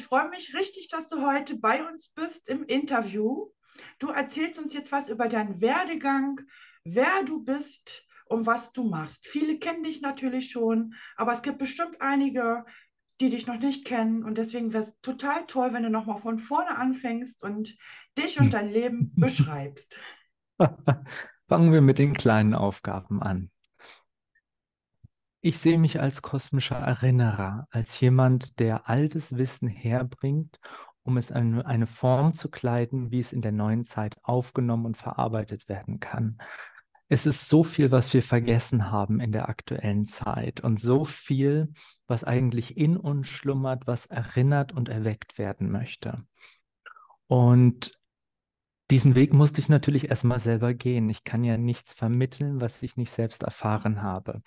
[0.00, 3.50] Ich freue mich richtig, dass du heute bei uns bist im Interview.
[3.98, 6.40] Du erzählst uns jetzt was über deinen Werdegang,
[6.84, 9.26] wer du bist und was du machst.
[9.26, 12.64] Viele kennen dich natürlich schon, aber es gibt bestimmt einige,
[13.20, 14.24] die dich noch nicht kennen.
[14.24, 17.76] Und deswegen wäre es total toll, wenn du nochmal von vorne anfängst und
[18.16, 19.98] dich und dein Leben beschreibst.
[21.46, 23.50] Fangen wir mit den kleinen Aufgaben an.
[25.42, 30.60] Ich sehe mich als kosmischer Erinnerer, als jemand, der altes Wissen herbringt,
[31.02, 34.98] um es in eine Form zu kleiden, wie es in der neuen Zeit aufgenommen und
[34.98, 36.38] verarbeitet werden kann.
[37.08, 41.72] Es ist so viel, was wir vergessen haben in der aktuellen Zeit und so viel,
[42.06, 46.22] was eigentlich in uns schlummert, was erinnert und erweckt werden möchte.
[47.26, 47.92] Und
[48.90, 51.08] diesen Weg musste ich natürlich erstmal selber gehen.
[51.08, 54.42] Ich kann ja nichts vermitteln, was ich nicht selbst erfahren habe.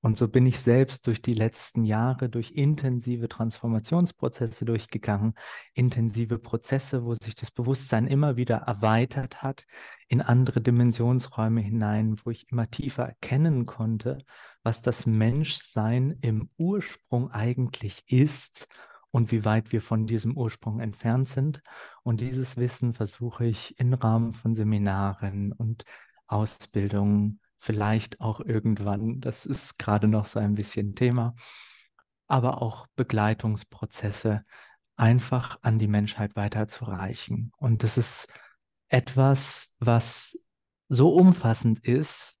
[0.00, 5.34] Und so bin ich selbst durch die letzten Jahre, durch intensive Transformationsprozesse durchgegangen,
[5.74, 9.66] intensive Prozesse, wo sich das Bewusstsein immer wieder erweitert hat
[10.06, 14.18] in andere Dimensionsräume hinein, wo ich immer tiefer erkennen konnte,
[14.62, 18.68] was das Menschsein im Ursprung eigentlich ist
[19.10, 21.60] und wie weit wir von diesem Ursprung entfernt sind.
[22.04, 25.84] Und dieses Wissen versuche ich im Rahmen von Seminaren und
[26.28, 31.34] Ausbildungen vielleicht auch irgendwann, das ist gerade noch so ein bisschen Thema,
[32.26, 34.44] aber auch Begleitungsprozesse
[34.96, 37.52] einfach an die Menschheit weiterzureichen.
[37.58, 38.28] Und das ist
[38.88, 40.38] etwas, was
[40.88, 42.36] so umfassend ist,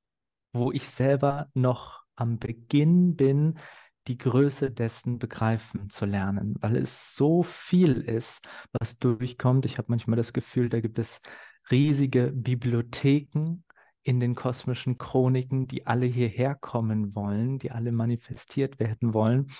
[0.52, 3.58] wo ich selber noch am Beginn bin,
[4.06, 8.40] die Größe dessen begreifen zu lernen, weil es so viel ist,
[8.72, 9.66] was durchkommt.
[9.66, 11.20] Ich habe manchmal das Gefühl, da gibt es
[11.70, 13.62] riesige Bibliotheken
[14.08, 19.50] in den kosmischen Chroniken, die alle hierher kommen wollen, die alle manifestiert werden wollen.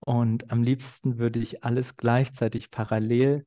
[0.00, 3.44] Und am liebsten würde ich alles gleichzeitig parallel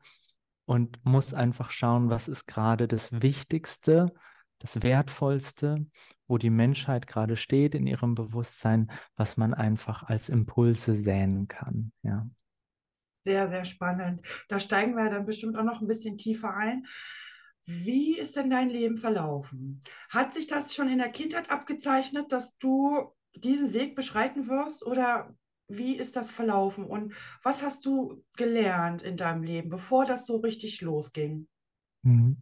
[0.65, 4.13] und muss einfach schauen, was ist gerade das Wichtigste,
[4.59, 5.87] das Wertvollste,
[6.27, 11.91] wo die Menschheit gerade steht in ihrem Bewusstsein, was man einfach als Impulse säen kann.
[12.03, 12.29] Ja.
[13.25, 14.21] Sehr, sehr spannend.
[14.47, 16.85] Da steigen wir dann bestimmt auch noch ein bisschen tiefer ein.
[17.65, 19.81] Wie ist denn dein Leben verlaufen?
[20.09, 25.35] Hat sich das schon in der Kindheit abgezeichnet, dass du diesen Weg beschreiten wirst oder
[25.67, 30.37] wie ist das verlaufen und was hast du gelernt in deinem Leben, bevor das so
[30.37, 31.47] richtig losging?
[32.03, 32.37] Mhm.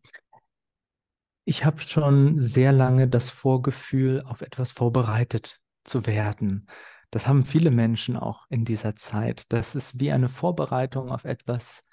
[1.46, 6.68] Ich habe schon sehr lange das Vorgefühl, auf etwas vorbereitet zu werden.
[7.12, 11.84] Das haben viele Menschen auch in dieser Zeit, dass es wie eine Vorbereitung auf etwas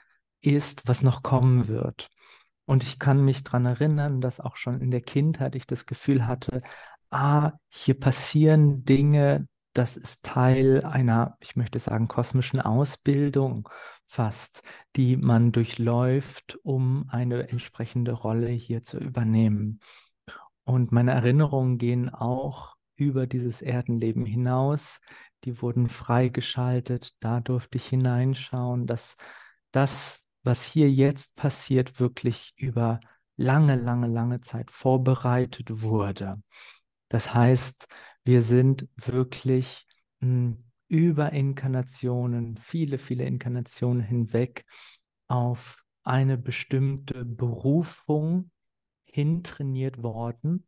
[0.40, 2.08] ist, was noch kommen wird.
[2.70, 6.28] Und ich kann mich daran erinnern, dass auch schon in der Kindheit ich das Gefühl
[6.28, 6.62] hatte,
[7.10, 13.68] ah, hier passieren Dinge, das ist Teil einer, ich möchte sagen, kosmischen Ausbildung
[14.06, 14.62] fast,
[14.94, 19.80] die man durchläuft, um eine entsprechende Rolle hier zu übernehmen.
[20.62, 25.00] Und meine Erinnerungen gehen auch über dieses Erdenleben hinaus.
[25.42, 29.16] Die wurden freigeschaltet, da durfte ich hineinschauen, dass
[29.72, 33.00] das was hier jetzt passiert, wirklich über
[33.36, 36.42] lange, lange, lange Zeit vorbereitet wurde.
[37.08, 37.88] Das heißt,
[38.24, 39.86] wir sind wirklich
[40.20, 44.64] mh, hm, über Inkarnationen, viele, viele Inkarnationen hinweg
[45.28, 48.50] auf eine bestimmte Berufung
[49.04, 50.66] hintrainiert worden.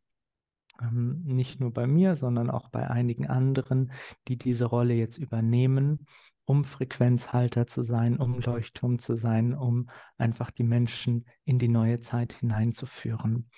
[0.81, 3.91] Ähm, nicht nur bei mir, sondern auch bei einigen anderen,
[4.27, 6.05] die diese Rolle jetzt übernehmen
[6.45, 11.99] um Frequenzhalter zu sein, um Leuchtturm zu sein, um einfach die Menschen in die neue
[11.99, 13.49] Zeit hineinzuführen.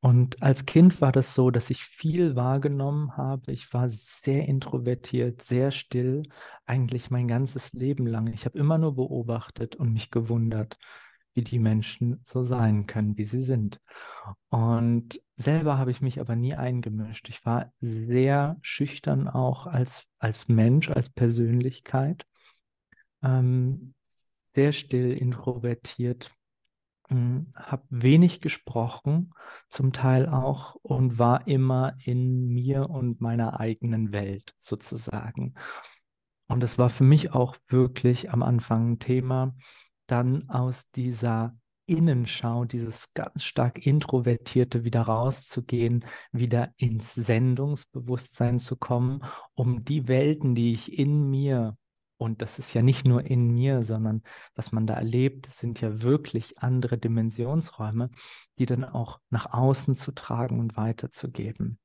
[0.00, 3.52] Und als Kind war das so, dass ich viel wahrgenommen habe.
[3.52, 6.24] Ich war sehr introvertiert, sehr still,
[6.66, 8.26] eigentlich mein ganzes Leben lang.
[8.26, 10.76] Ich habe immer nur beobachtet und mich gewundert,
[11.34, 13.80] wie die Menschen so sein können, wie sie sind.
[14.50, 17.28] Und selber habe ich mich aber nie eingemischt.
[17.28, 22.26] Ich war sehr schüchtern auch als, als Mensch, als Persönlichkeit,
[23.22, 23.94] ähm,
[24.54, 26.30] sehr still, introvertiert,
[27.08, 29.32] hm, habe wenig gesprochen,
[29.68, 35.54] zum Teil auch, und war immer in mir und meiner eigenen Welt sozusagen.
[36.48, 39.54] Und das war für mich auch wirklich am Anfang ein Thema,
[40.06, 41.56] dann aus dieser
[41.86, 49.22] Innenschau, dieses ganz stark Introvertierte wieder rauszugehen, wieder ins Sendungsbewusstsein zu kommen,
[49.54, 51.76] um die Welten, die ich in mir,
[52.18, 54.22] und das ist ja nicht nur in mir, sondern
[54.54, 58.10] was man da erlebt, sind ja wirklich andere Dimensionsräume,
[58.58, 61.78] die dann auch nach außen zu tragen und weiterzugeben.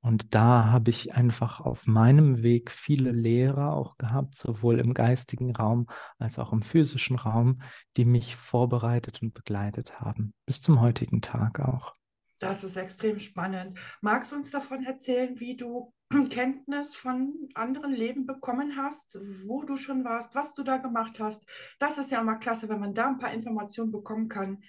[0.00, 5.54] Und da habe ich einfach auf meinem Weg viele Lehrer auch gehabt, sowohl im geistigen
[5.56, 5.86] Raum
[6.18, 7.62] als auch im physischen Raum,
[7.96, 11.94] die mich vorbereitet und begleitet haben, bis zum heutigen Tag auch.
[12.38, 13.78] Das ist extrem spannend.
[14.02, 15.94] Magst du uns davon erzählen, wie du
[16.30, 21.46] Kenntnis von anderen Leben bekommen hast, wo du schon warst, was du da gemacht hast?
[21.78, 24.62] Das ist ja immer klasse, wenn man da ein paar Informationen bekommen kann.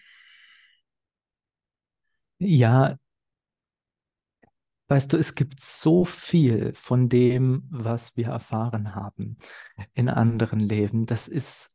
[2.39, 2.97] Ja,
[4.87, 9.37] weißt du, es gibt so viel von dem, was wir erfahren haben
[9.93, 11.05] in anderen Leben.
[11.05, 11.71] Das ist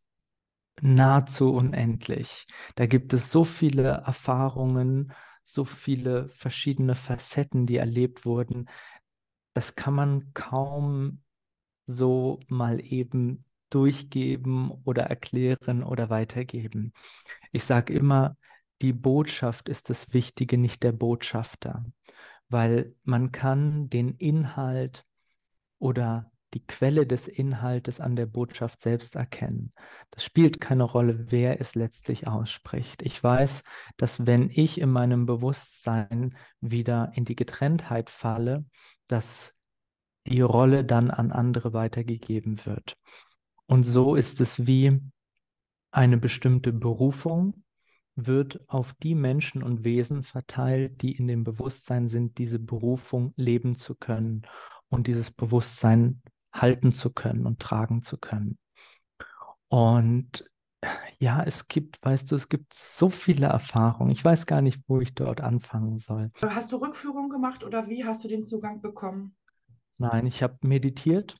[0.81, 2.47] nahezu unendlich.
[2.77, 5.13] Da gibt es so viele Erfahrungen,
[5.45, 8.69] so viele verschiedene Facetten, die erlebt wurden.
[9.53, 11.23] Das kann man kaum
[11.87, 16.93] so mal eben durchgeben oder erklären oder weitergeben.
[17.53, 18.37] Ich sage immer,
[18.83, 21.85] die Botschaft ist das Wichtige, nicht der Botschafter,
[22.51, 25.07] weil man kann den Inhalt
[25.79, 29.73] oder die Quelle des Inhaltes an der Botschaft selbst erkennen.
[30.11, 33.03] Das spielt keine Rolle, wer es letztlich ausspricht.
[33.03, 33.63] Ich weiß,
[33.97, 38.65] dass wenn ich in meinem Bewusstsein wieder in die Getrenntheit falle,
[39.07, 39.55] dass
[40.27, 42.97] die Rolle dann an andere weitergegeben wird.
[43.67, 45.01] Und so ist es wie
[45.93, 47.63] eine bestimmte Berufung
[48.17, 53.77] wird auf die Menschen und Wesen verteilt, die in dem Bewusstsein sind, diese Berufung leben
[53.77, 54.43] zu können
[54.89, 56.23] und dieses Bewusstsein
[56.53, 58.59] halten zu können und tragen zu können.
[59.69, 60.45] Und
[61.19, 64.11] ja, es gibt, weißt du, es gibt so viele Erfahrungen.
[64.11, 66.31] Ich weiß gar nicht, wo ich dort anfangen soll.
[66.43, 69.37] Hast du Rückführung gemacht oder wie hast du den Zugang bekommen?
[69.99, 71.37] Nein, ich habe meditiert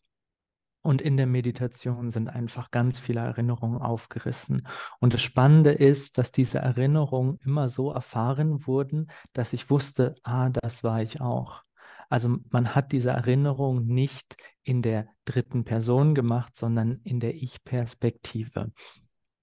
[0.83, 4.67] und in der Meditation sind einfach ganz viele Erinnerungen aufgerissen.
[4.99, 10.49] Und das Spannende ist, dass diese Erinnerungen immer so erfahren wurden, dass ich wusste, ah,
[10.49, 11.63] das war ich auch.
[12.09, 18.73] Also man hat diese Erinnerung nicht in der dritten Person gemacht, sondern in der Ich-Perspektive.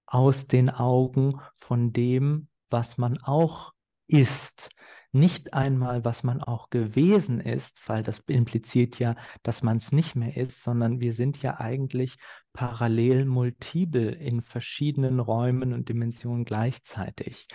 [0.06, 3.72] Aus den Augen von dem, was man auch
[4.06, 4.70] ist.
[5.18, 10.14] Nicht einmal, was man auch gewesen ist, weil das impliziert ja, dass man es nicht
[10.14, 12.18] mehr ist, sondern wir sind ja eigentlich
[12.52, 17.48] parallel multiple in verschiedenen Räumen und Dimensionen gleichzeitig.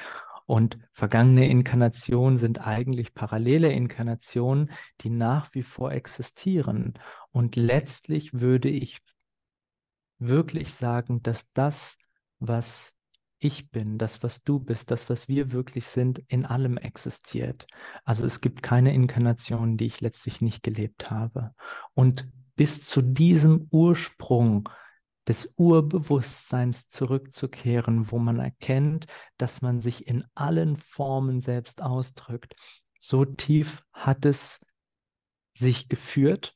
[0.45, 6.95] Und vergangene Inkarnationen sind eigentlich parallele Inkarnationen, die nach wie vor existieren.
[7.31, 8.99] Und letztlich würde ich
[10.19, 11.97] wirklich sagen, dass das,
[12.39, 12.93] was
[13.43, 17.67] ich bin, das, was du bist, das, was wir wirklich sind, in allem existiert.
[18.05, 21.53] Also es gibt keine Inkarnation, die ich letztlich nicht gelebt habe.
[21.93, 24.69] Und bis zu diesem Ursprung
[25.27, 29.07] des Urbewusstseins zurückzukehren, wo man erkennt,
[29.37, 32.55] dass man sich in allen Formen selbst ausdrückt.
[32.99, 34.65] So tief hat es
[35.53, 36.53] sich geführt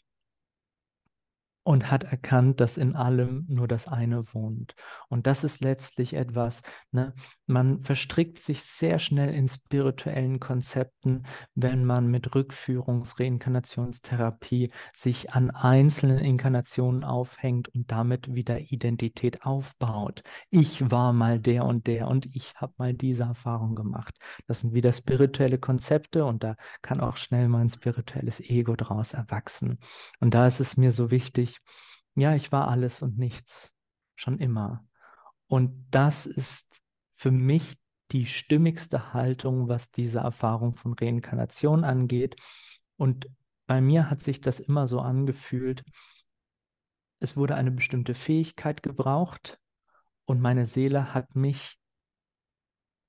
[1.68, 4.74] und hat erkannt, dass in allem nur das eine wohnt.
[5.10, 6.62] Und das ist letztlich etwas,
[6.94, 7.14] ne?
[7.46, 11.24] man verstrickt sich sehr schnell in spirituellen Konzepten,
[11.56, 20.24] wenn man mit Rückführungs-, Reinkarnationstherapie sich an einzelnen Inkarnationen aufhängt und damit wieder Identität aufbaut.
[20.50, 24.16] Ich war mal der und der und ich habe mal diese Erfahrung gemacht.
[24.48, 29.12] Das sind wieder spirituelle Konzepte und da kann auch schnell mal ein spirituelles Ego draus
[29.12, 29.80] erwachsen.
[30.22, 31.57] Und da ist es mir so wichtig,
[32.16, 33.76] ja, ich war alles und nichts,
[34.16, 34.88] schon immer.
[35.48, 36.82] Und das ist
[37.16, 37.78] für mich
[38.12, 42.36] die stimmigste Haltung, was diese Erfahrung von Reinkarnation angeht.
[42.96, 43.30] Und
[43.66, 45.84] bei mir hat sich das immer so angefühlt,
[47.20, 49.60] es wurde eine bestimmte Fähigkeit gebraucht
[50.26, 51.80] und meine Seele hat mich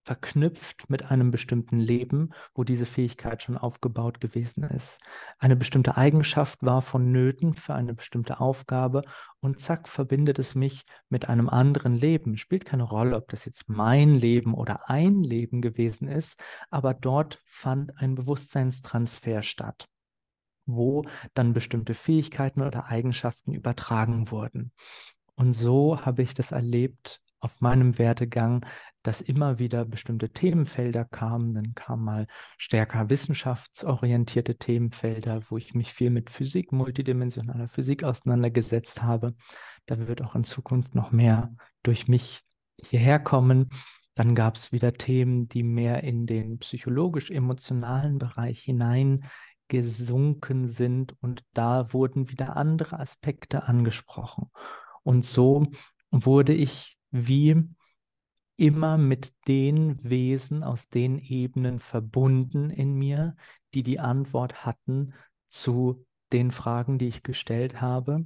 [0.09, 5.00] verknüpft mit einem bestimmten Leben, wo diese Fähigkeit schon aufgebaut gewesen ist.
[5.38, 9.03] Eine bestimmte Eigenschaft war vonnöten für eine bestimmte Aufgabe
[9.41, 12.38] und zack, verbindet es mich mit einem anderen Leben.
[12.38, 17.43] Spielt keine Rolle, ob das jetzt mein Leben oder ein Leben gewesen ist, aber dort
[17.45, 19.88] fand ein Bewusstseinstransfer statt
[20.71, 24.71] wo dann bestimmte Fähigkeiten oder Eigenschaften übertragen wurden.
[25.35, 28.64] Und so habe ich das erlebt auf meinem Werdegang,
[29.02, 31.54] dass immer wieder bestimmte Themenfelder kamen.
[31.54, 32.26] Dann kamen mal
[32.57, 39.35] stärker wissenschaftsorientierte Themenfelder, wo ich mich viel mit Physik, multidimensionaler Physik auseinandergesetzt habe.
[39.87, 42.42] Da wird auch in Zukunft noch mehr durch mich
[42.83, 43.71] hierher kommen.
[44.14, 51.92] Dann gab es wieder Themen, die mehr in den psychologisch-emotionalen Bereich hineingesunken sind und da
[51.92, 54.50] wurden wieder andere Aspekte angesprochen.
[55.04, 55.68] Und so
[56.11, 57.65] wurde ich wie
[58.57, 63.37] immer mit den Wesen aus den Ebenen verbunden in mir,
[63.75, 65.15] die die Antwort hatten
[65.49, 68.25] zu den Fragen, die ich gestellt habe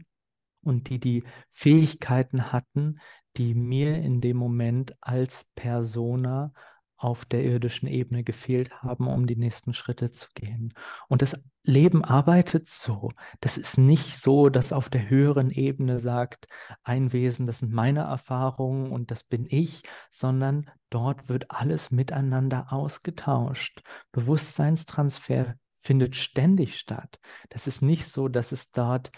[0.63, 2.99] und die die Fähigkeiten hatten,
[3.37, 6.53] die mir in dem Moment als Persona
[7.03, 10.73] auf der irdischen Ebene gefehlt haben, um die nächsten Schritte zu gehen.
[11.09, 13.11] Und das Leben arbeitet so.
[13.41, 16.47] Das ist nicht so, dass auf der höheren Ebene sagt,
[16.83, 22.73] ein Wesen, das sind meine Erfahrungen und das bin ich, sondern dort wird alles miteinander
[22.73, 23.83] ausgetauscht.
[24.13, 27.19] Bewusstseinstransfer findet ständig statt.
[27.49, 29.11] Das ist nicht so, dass es dort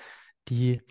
[0.48, 0.82] die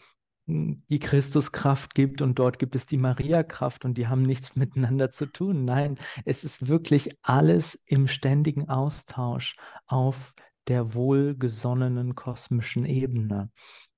[0.46, 5.26] die Christuskraft gibt und dort gibt es die Mariakraft und die haben nichts miteinander zu
[5.26, 5.66] tun.
[5.66, 9.56] Nein, es ist wirklich alles im ständigen Austausch
[9.88, 10.34] auf
[10.68, 13.52] der wohlgesonnenen kosmischen Ebene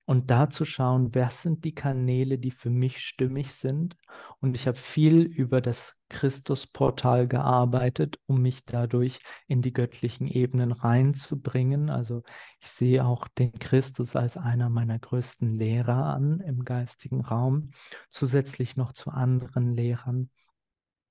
[0.06, 3.98] und da zu schauen, was sind die Kanäle, die für mich stimmig sind.
[4.40, 10.72] Und ich habe viel über das Christusportal gearbeitet, um mich dadurch in die göttlichen Ebenen
[10.72, 11.90] reinzubringen.
[11.90, 12.22] Also
[12.60, 17.72] ich sehe auch den Christus als einer meiner größten Lehrer an im geistigen Raum,
[18.10, 20.30] zusätzlich noch zu anderen Lehrern,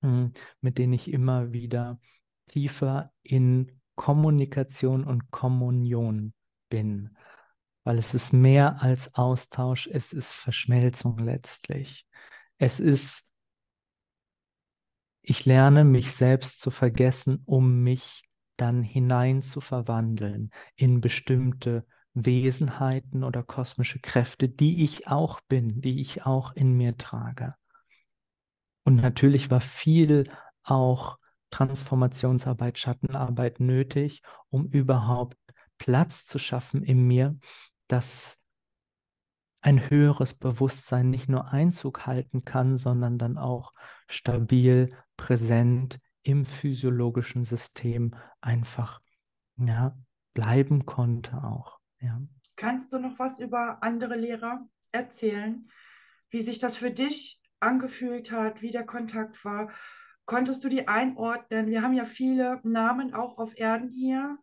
[0.01, 1.99] hm, mit denen ich immer wieder
[2.47, 6.33] tiefer in Kommunikation und Kommunion
[6.69, 7.15] bin
[7.85, 12.05] weil es ist mehr als Austausch, es ist Verschmelzung letztlich.
[12.57, 13.29] Es ist,
[15.21, 18.23] ich lerne mich selbst zu vergessen, um mich
[18.57, 25.99] dann hinein zu verwandeln in bestimmte Wesenheiten oder kosmische Kräfte, die ich auch bin, die
[25.99, 27.53] ich auch in mir trage.
[28.83, 30.23] Und natürlich war viel
[30.63, 31.19] auch
[31.51, 35.37] Transformationsarbeit, Schattenarbeit nötig, um überhaupt
[35.77, 37.37] Platz zu schaffen in mir,
[37.87, 38.41] dass
[39.61, 43.73] ein höheres Bewusstsein nicht nur Einzug halten kann, sondern dann auch
[44.07, 49.01] stabil, präsent im physiologischen System einfach
[49.57, 49.97] ja,
[50.33, 51.79] bleiben konnte auch.
[51.99, 52.21] Ja.
[52.55, 55.67] Kannst du noch was über andere Lehrer erzählen,
[56.29, 59.71] wie sich das für dich angefühlt hat, wie der Kontakt war?
[60.25, 61.67] Konntest du die einordnen?
[61.67, 64.37] Wir haben ja viele Namen auch auf Erden hier.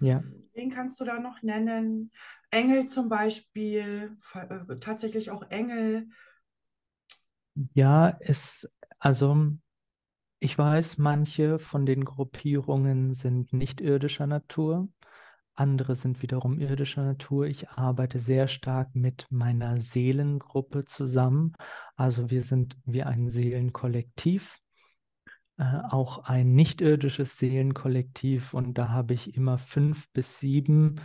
[0.00, 0.22] Ja.
[0.54, 2.12] Wen kannst du da noch nennen?
[2.54, 6.08] Engel zum Beispiel, äh, tatsächlich auch Engel.
[7.74, 9.52] Ja, es, also
[10.38, 14.88] ich weiß, manche von den Gruppierungen sind nicht irdischer Natur,
[15.54, 17.46] andere sind wiederum irdischer Natur.
[17.46, 21.52] Ich arbeite sehr stark mit meiner Seelengruppe zusammen.
[21.96, 24.58] Also wir sind wie ein Seelenkollektiv,
[25.56, 31.00] äh, auch ein nicht-irdisches Seelenkollektiv und da habe ich immer fünf bis sieben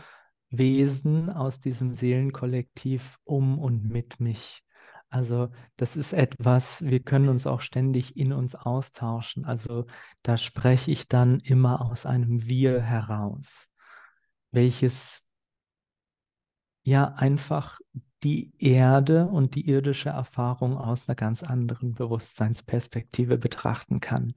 [0.49, 4.63] Wesen aus diesem Seelenkollektiv um und mit mich.
[5.09, 9.45] Also das ist etwas, wir können uns auch ständig in uns austauschen.
[9.45, 9.85] Also
[10.21, 13.69] da spreche ich dann immer aus einem Wir heraus,
[14.51, 15.25] welches
[16.83, 17.79] ja einfach
[18.23, 24.33] die Erde und die irdische Erfahrung aus einer ganz anderen Bewusstseinsperspektive betrachten kann.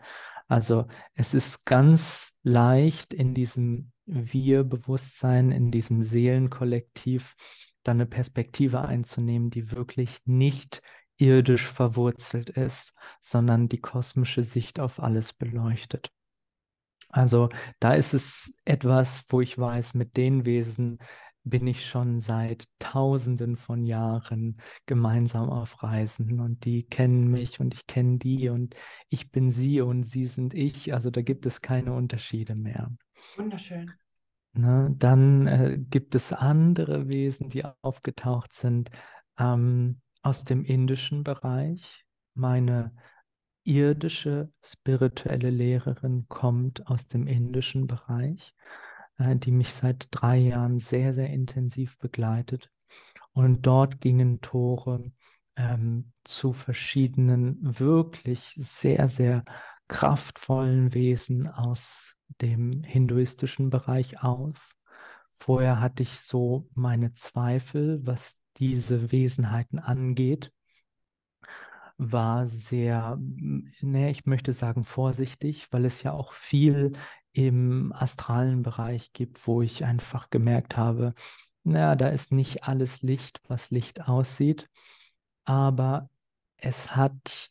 [0.49, 7.35] Also es ist ganz leicht in diesem wir-Bewusstsein, in diesem Seelenkollektiv,
[7.83, 10.83] dann eine Perspektive einzunehmen, die wirklich nicht
[11.17, 16.11] irdisch verwurzelt ist, sondern die kosmische Sicht auf alles beleuchtet.
[17.09, 20.99] Also da ist es etwas, wo ich weiß, mit den Wesen
[21.45, 27.75] bin ich schon seit Tausenden von Jahren gemeinsam auf Reisen und die kennen mich und
[27.75, 28.75] ich kenne die und
[29.09, 30.95] ich bin sie und sie sind ich.
[30.95, 32.93] Also da gibt es keine Unterschiede mehr.
[33.37, 33.93] Wunderschön.
[34.55, 38.91] Ne, dann äh, gibt es andere Wesen, die aufgetaucht sind
[39.39, 42.05] ähm, aus dem indischen Bereich.
[42.35, 42.93] Meine
[43.65, 48.55] irdische spirituelle Lehrerin kommt aus dem indischen Bereich,
[49.17, 52.71] äh, die mich seit drei Jahren sehr, sehr intensiv begleitet.
[53.33, 55.13] Und dort gingen Tore
[55.57, 59.45] ähm, zu verschiedenen, wirklich sehr, sehr
[59.89, 64.75] kraftvollen Wesen aus dem hinduistischen Bereich auf.
[65.33, 70.53] Vorher hatte ich so meine Zweifel, was diese Wesenheiten angeht,
[71.99, 76.93] war sehr, ne, ich möchte sagen vorsichtig, weil es ja auch viel
[77.33, 81.15] im astralen Bereich gibt, wo ich einfach gemerkt habe,
[81.65, 84.69] na, da ist nicht alles Licht, was Licht aussieht,
[85.45, 86.11] aber
[86.57, 87.51] es hat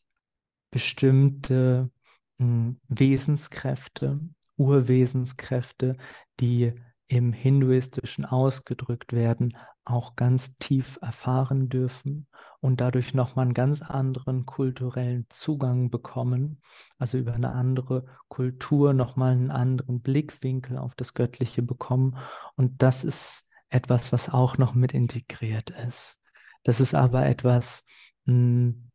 [0.70, 1.92] bestimmte
[2.40, 4.20] hm, Wesenskräfte,
[4.62, 5.98] Urwesenskräfte,
[6.40, 6.74] die
[7.08, 12.28] im Hinduistischen ausgedrückt werden, auch ganz tief erfahren dürfen
[12.60, 16.62] und dadurch nochmal einen ganz anderen kulturellen Zugang bekommen,
[17.00, 22.18] also über eine andere Kultur nochmal einen anderen Blickwinkel auf das Göttliche bekommen.
[22.56, 26.20] Und das ist etwas, was auch noch mit integriert ist.
[26.64, 27.84] Das ist aber etwas,
[28.26, 28.92] mh, hm,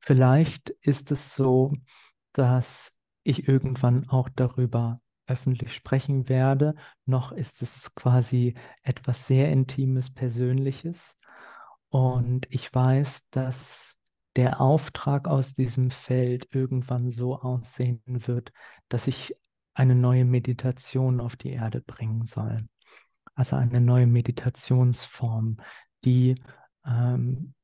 [0.00, 1.72] vielleicht ist es so,
[2.32, 2.93] dass
[3.24, 6.74] ich irgendwann auch darüber öffentlich sprechen werde,
[7.06, 11.16] noch ist es quasi etwas sehr Intimes, Persönliches.
[11.88, 13.96] Und ich weiß, dass
[14.36, 18.52] der Auftrag aus diesem Feld irgendwann so aussehen wird,
[18.88, 19.36] dass ich
[19.74, 22.66] eine neue Meditation auf die Erde bringen soll.
[23.34, 25.58] Also eine neue Meditationsform,
[26.04, 26.40] die
[26.86, 27.54] ähm,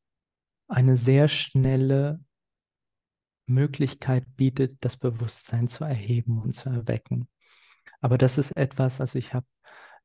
[0.69, 2.21] eine sehr schnelle
[3.51, 7.29] Möglichkeit bietet, das Bewusstsein zu erheben und zu erwecken.
[8.01, 9.47] Aber das ist etwas, also ich habe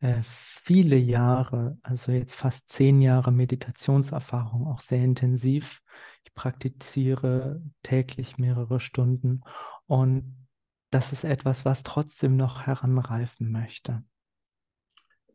[0.02, 5.82] äh, viele Jahre, also jetzt fast zehn Jahre Meditationserfahrung, auch sehr intensiv.
[6.26, 9.42] Ich praktiziere täglich mehrere Stunden
[9.88, 10.36] und
[10.92, 14.04] das ist etwas, was trotzdem noch heranreifen möchte.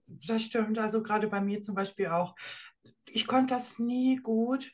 [0.06, 2.34] Das stimmt, also gerade bei mir zum Beispiel auch.
[3.06, 4.72] Ich konnte das nie gut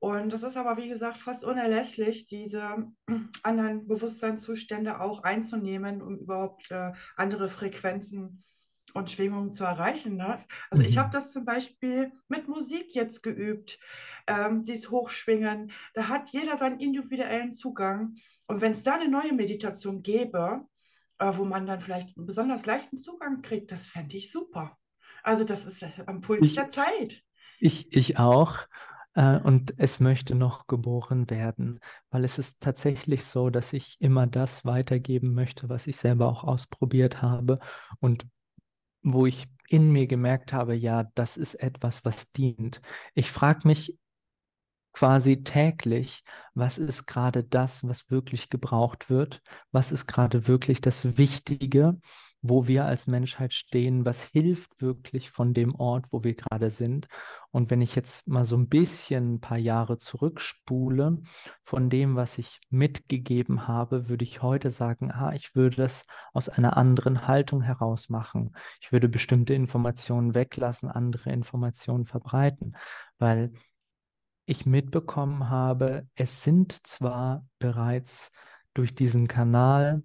[0.00, 2.86] und das ist aber, wie gesagt, fast unerlässlich, diese
[3.42, 8.44] anderen Bewusstseinszustände auch einzunehmen, um überhaupt äh, andere Frequenzen
[8.94, 10.16] und Schwingungen zu erreichen.
[10.16, 10.44] Ne?
[10.70, 10.88] Also mhm.
[10.88, 13.78] ich habe das zum Beispiel mit Musik jetzt geübt,
[14.26, 15.72] ähm, dieses Hochschwingen.
[15.94, 18.14] Da hat jeder seinen individuellen Zugang.
[18.46, 20.64] Und wenn es da eine neue Meditation gäbe,
[21.18, 24.72] äh, wo man dann vielleicht einen besonders leichten Zugang kriegt, das fände ich super.
[25.24, 27.22] Also das ist am Puls ich, der Zeit.
[27.58, 28.60] Ich, ich auch.
[29.18, 34.28] Äh, und es möchte noch geboren werden, weil es ist tatsächlich so, dass ich immer
[34.28, 37.58] das weitergeben möchte, was ich selber auch ausprobiert habe
[37.98, 38.28] und
[39.02, 42.80] wo ich in mir gemerkt habe, ja, das ist etwas, was dient.
[43.14, 43.98] Ich frage mich
[44.98, 51.16] quasi täglich, was ist gerade das, was wirklich gebraucht wird, was ist gerade wirklich das
[51.18, 51.98] Wichtige
[52.40, 57.08] wo wir als Menschheit stehen, was hilft wirklich von dem Ort, wo wir gerade sind.
[57.50, 61.18] Und wenn ich jetzt mal so ein bisschen ein paar Jahre zurückspule
[61.64, 66.48] von dem, was ich mitgegeben habe, würde ich heute sagen, ah, ich würde das aus
[66.48, 68.54] einer anderen Haltung heraus machen.
[68.80, 72.76] Ich würde bestimmte Informationen weglassen, andere Informationen verbreiten,
[73.18, 73.52] weil
[74.48, 78.30] ich mitbekommen habe, es sind zwar bereits
[78.74, 80.02] durch diesen Kanal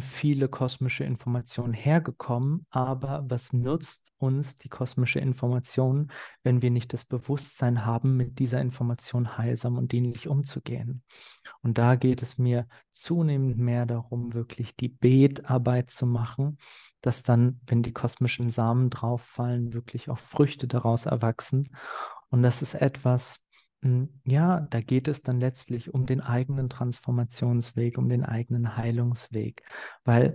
[0.00, 6.10] viele kosmische Informationen hergekommen, aber was nutzt uns die kosmische Information,
[6.42, 11.04] wenn wir nicht das Bewusstsein haben, mit dieser Information heilsam und dienlich umzugehen?
[11.62, 16.58] Und da geht es mir zunehmend mehr darum, wirklich die Betarbeit zu machen,
[17.00, 21.70] dass dann, wenn die kosmischen Samen drauf fallen, wirklich auch Früchte daraus erwachsen.
[22.28, 23.45] Und das ist etwas, hm,
[24.24, 29.62] ja, da geht es dann letztlich um den eigenen Transformationsweg, um den eigenen Heilungsweg,
[30.04, 30.34] weil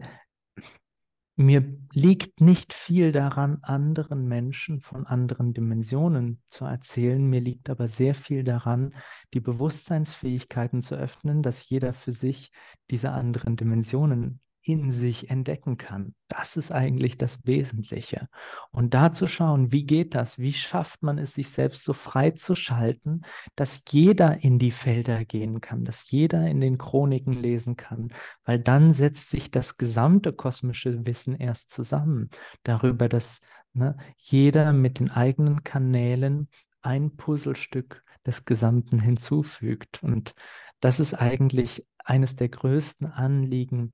[1.36, 7.26] mir liegt nicht viel daran, anderen Menschen von anderen Dimensionen zu erzählen.
[7.26, 8.94] Mir liegt aber sehr viel daran,
[9.34, 12.52] die Bewusstseinsfähigkeiten zu öffnen, dass jeder für sich
[12.90, 16.14] diese anderen Dimensionen in sich entdecken kann.
[16.28, 18.28] Das ist eigentlich das Wesentliche.
[18.72, 20.38] Und da zu schauen, wie geht das?
[20.38, 23.22] Wie schafft man es, sich selbst so frei zu schalten,
[23.56, 28.14] dass jeder in die Felder gehen kann, dass jeder in den Chroniken lesen kann,
[28.46, 32.30] weil dann setzt sich das gesamte kosmische Wissen erst zusammen
[32.64, 33.42] darüber, dass
[33.74, 36.50] ne, jeder mit den eigenen Kanälen
[36.82, 40.04] ein Puzzlestück des Gesamten hinzufügt.
[40.04, 40.36] Und
[40.80, 43.94] das ist eigentlich eines der größten Anliegen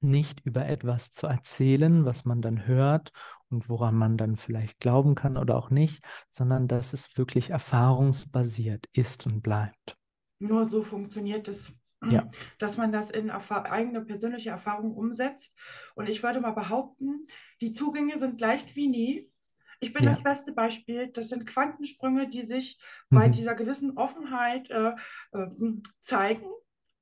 [0.00, 3.12] nicht über etwas zu erzählen, was man dann hört
[3.50, 8.86] und woran man dann vielleicht glauben kann oder auch nicht, sondern dass es wirklich erfahrungsbasiert
[8.92, 9.96] ist und bleibt.
[10.38, 11.72] Nur so funktioniert es,
[12.04, 12.28] ja.
[12.58, 15.52] dass man das in eigene persönliche Erfahrung umsetzt.
[15.94, 17.26] Und ich würde mal behaupten,
[17.60, 19.30] die Zugänge sind leicht wie nie.
[19.80, 20.10] Ich bin ja.
[20.10, 21.08] das beste Beispiel.
[21.08, 22.80] Das sind Quantensprünge, die sich
[23.10, 23.16] mhm.
[23.16, 24.92] bei dieser gewissen Offenheit äh,
[25.32, 25.48] äh,
[26.02, 26.46] zeigen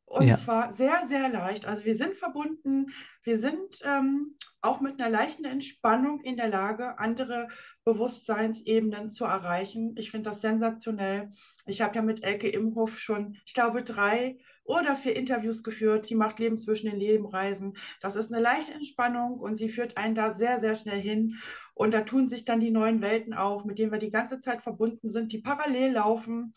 [0.07, 0.39] und ja.
[0.39, 1.67] zwar sehr, sehr leicht.
[1.67, 2.93] Also wir sind verbunden,
[3.25, 7.49] wir sind ähm, auch mit einer leichten Entspannung in der Lage, andere
[7.85, 9.95] Bewusstseinsebenen zu erreichen.
[9.99, 11.31] Ich finde das sensationell.
[11.67, 16.09] Ich habe ja mit Elke Imhoff schon, ich glaube, drei oder vier Interviews geführt.
[16.09, 17.77] Die macht Leben zwischen den Lebenreisen.
[18.01, 21.35] Das ist eine leichte Entspannung und sie führt einen da sehr, sehr schnell hin.
[21.75, 24.63] Und da tun sich dann die neuen Welten auf, mit denen wir die ganze Zeit
[24.63, 26.55] verbunden sind, die parallel laufen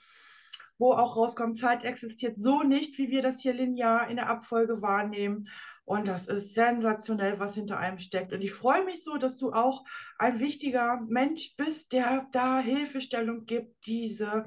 [0.80, 4.82] wo auch rauskommt, Zeit existiert so nicht, wie wir das hier linear in der Abfolge
[4.82, 5.50] wahrnehmen.
[5.84, 8.32] Und das ist sensationell, was hinter einem steckt.
[8.32, 9.84] Und ich freue mich so, dass du auch
[10.18, 14.46] ein wichtiger Mensch bist, der da Hilfestellung gibt, diese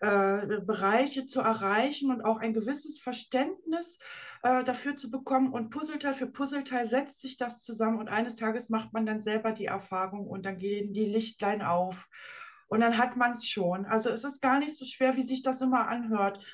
[0.00, 3.96] äh, Bereiche zu erreichen und auch ein gewisses Verständnis
[4.42, 5.52] äh, dafür zu bekommen.
[5.52, 9.52] Und Puzzleteil für Puzzleteil setzt sich das zusammen und eines Tages macht man dann selber
[9.52, 12.08] die Erfahrung und dann gehen die Lichtlein auf
[12.68, 13.86] und dann hat man es schon.
[13.86, 16.44] Also es ist gar nicht so schwer, wie sich das immer anhört.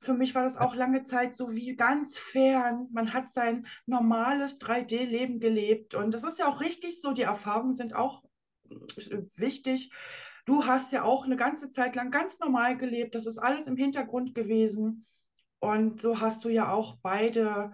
[0.00, 2.88] Für mich war das auch lange Zeit so wie ganz fern.
[2.90, 5.94] Man hat sein normales 3D-Leben gelebt.
[5.94, 7.12] Und das ist ja auch richtig so.
[7.12, 8.24] Die Erfahrungen sind auch
[8.68, 9.92] äh, wichtig.
[10.46, 13.14] Du hast ja auch eine ganze Zeit lang ganz normal gelebt.
[13.14, 15.06] Das ist alles im Hintergrund gewesen.
[15.60, 17.72] Und so hast du ja auch beide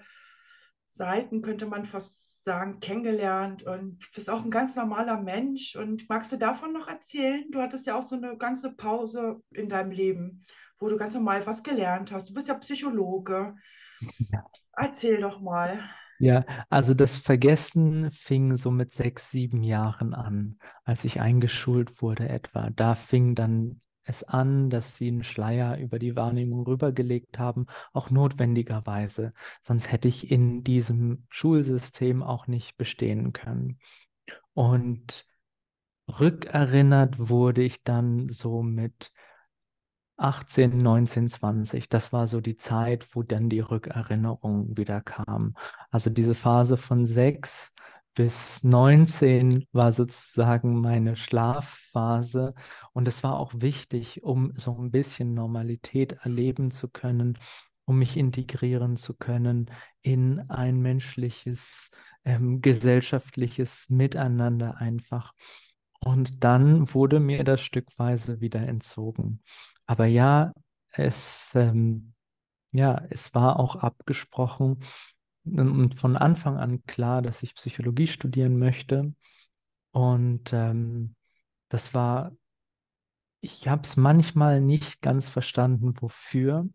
[0.90, 5.76] Seiten, könnte man fast sagen, kennengelernt und bist auch ein ganz normaler Mensch.
[5.76, 7.44] Und magst du davon noch erzählen?
[7.50, 10.44] Du hattest ja auch so eine ganze Pause in deinem Leben
[10.78, 12.30] wo du ganz normal was gelernt hast.
[12.30, 13.54] Du bist ja Psychologe.
[14.76, 15.80] Erzähl doch mal.
[16.18, 22.28] Ja, also das Vergessen fing so mit sechs, sieben Jahren an, als ich eingeschult wurde
[22.28, 22.70] etwa.
[22.70, 28.10] Da fing dann es an, dass sie einen Schleier über die Wahrnehmung rübergelegt haben, auch
[28.10, 29.32] notwendigerweise.
[29.62, 33.78] Sonst hätte ich in diesem Schulsystem auch nicht bestehen können.
[34.54, 35.26] Und
[36.08, 39.12] rückerinnert wurde ich dann so mit
[40.18, 45.54] 18, 19, 20, das war so die Zeit, wo dann die Rückerinnerung wieder kam.
[45.90, 47.74] Also diese Phase von 6
[48.16, 52.54] bis 19 war sozusagen meine Schlafphase
[52.94, 57.38] und es war auch wichtig, um so ein bisschen Normalität erleben zu können,
[57.84, 61.90] um mich integrieren zu können in ein menschliches,
[62.24, 65.34] ähm, gesellschaftliches Miteinander einfach.
[66.00, 69.42] Und dann wurde mir das stückweise wieder entzogen.
[69.86, 70.54] Aber ja,
[70.90, 72.14] es, ähm,
[72.72, 74.80] ja, es war auch abgesprochen
[75.46, 79.14] und von Anfang an klar, dass ich Psychologie studieren möchte.
[79.92, 81.14] Und ähm,
[81.68, 82.32] das war,
[83.40, 86.68] ich habe es manchmal nicht ganz verstanden, wofür,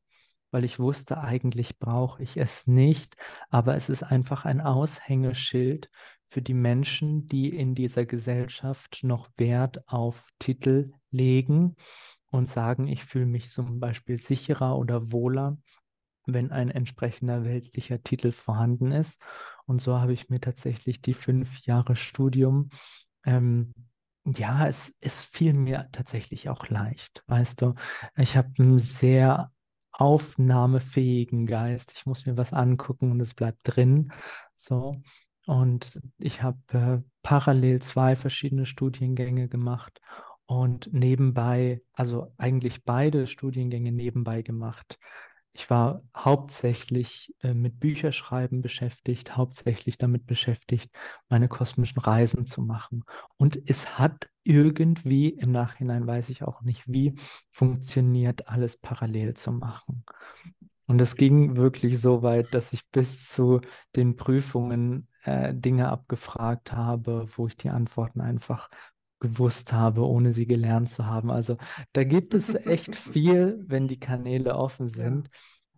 [0.52, 3.16] weil ich wusste, eigentlich brauche ich es nicht,
[3.50, 5.90] aber es ist einfach ein Aushängeschild
[6.28, 11.76] für die Menschen, die in dieser Gesellschaft noch Wert auf Titel legen
[12.30, 15.58] und sagen, ich fühle mich zum Beispiel sicherer oder wohler,
[16.26, 19.22] wenn ein entsprechender weltlicher Titel vorhanden ist.
[19.66, 22.70] Und so habe ich mir tatsächlich die fünf Jahre Studium,
[23.26, 23.74] ähm,
[24.26, 27.74] ja, es, es fiel mir tatsächlich auch leicht, weißt du.
[28.16, 29.52] Ich habe einen sehr
[29.92, 31.94] aufnahmefähigen Geist.
[31.96, 34.12] Ich muss mir was angucken und es bleibt drin.
[34.54, 35.02] So.
[35.48, 40.00] Und ich habe äh, parallel zwei verschiedene Studiengänge gemacht
[40.46, 45.00] und nebenbei, also eigentlich beide Studiengänge nebenbei gemacht.
[45.54, 50.90] Ich war hauptsächlich äh, mit Bücherschreiben beschäftigt, hauptsächlich damit beschäftigt,
[51.28, 53.04] meine kosmischen Reisen zu machen.
[53.38, 57.16] Und es hat irgendwie, im Nachhinein weiß ich auch nicht wie,
[57.50, 60.06] funktioniert, alles parallel zu machen.
[60.88, 63.62] Und es ging wirklich so weit, dass ich bis zu
[63.96, 68.70] den Prüfungen äh, Dinge abgefragt habe, wo ich die Antworten einfach
[69.22, 71.32] gewusst habe, ohne sie gelernt zu haben.
[71.32, 71.56] Also
[71.94, 75.30] da gibt es echt viel, wenn die Kanäle offen sind,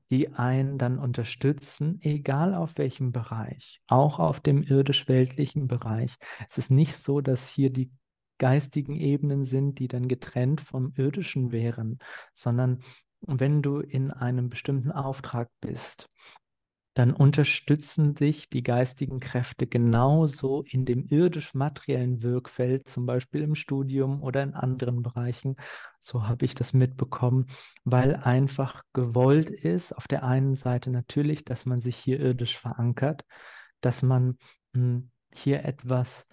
[0.10, 6.16] die einen dann unterstützen, egal auf welchem Bereich, auch auf dem irdisch-weltlichen Bereich.
[6.50, 7.92] Es ist nicht so, dass hier die
[8.40, 12.00] geistigen Ebenen sind, die dann getrennt vom irdischen wären,
[12.34, 12.80] sondern
[13.22, 16.10] wenn du in einem bestimmten Auftrag bist,
[16.94, 24.22] dann unterstützen dich die geistigen Kräfte genauso in dem irdisch-materiellen Wirkfeld, zum Beispiel im Studium
[24.22, 25.56] oder in anderen Bereichen.
[26.00, 27.48] So habe ich das mitbekommen,
[27.84, 33.26] weil einfach gewollt ist, auf der einen Seite natürlich, dass man sich hier irdisch verankert,
[33.82, 34.38] dass man
[34.74, 36.28] mh, hm, hier etwas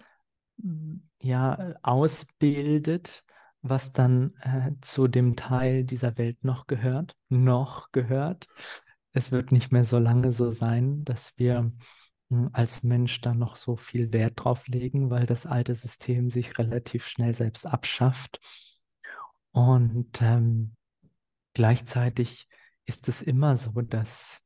[0.61, 3.23] hm, ja, ausbildet,
[3.63, 8.47] was dann äh, zu dem Teil dieser Welt noch gehört, noch gehört
[9.13, 11.71] es wird nicht mehr so lange so sein, dass wir
[12.29, 16.57] hm, als Mensch da noch so viel Wert drauf legen, weil das alte System sich
[16.57, 18.39] relativ schnell selbst abschafft.
[19.51, 20.75] Und ähm,
[21.53, 22.47] gleichzeitig
[22.85, 24.41] ist es immer so, dass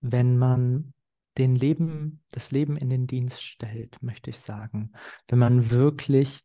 [0.00, 0.92] wenn man
[1.38, 4.92] den Leben, das Leben in den Dienst stellt, möchte ich sagen,
[5.28, 6.44] wenn man wirklich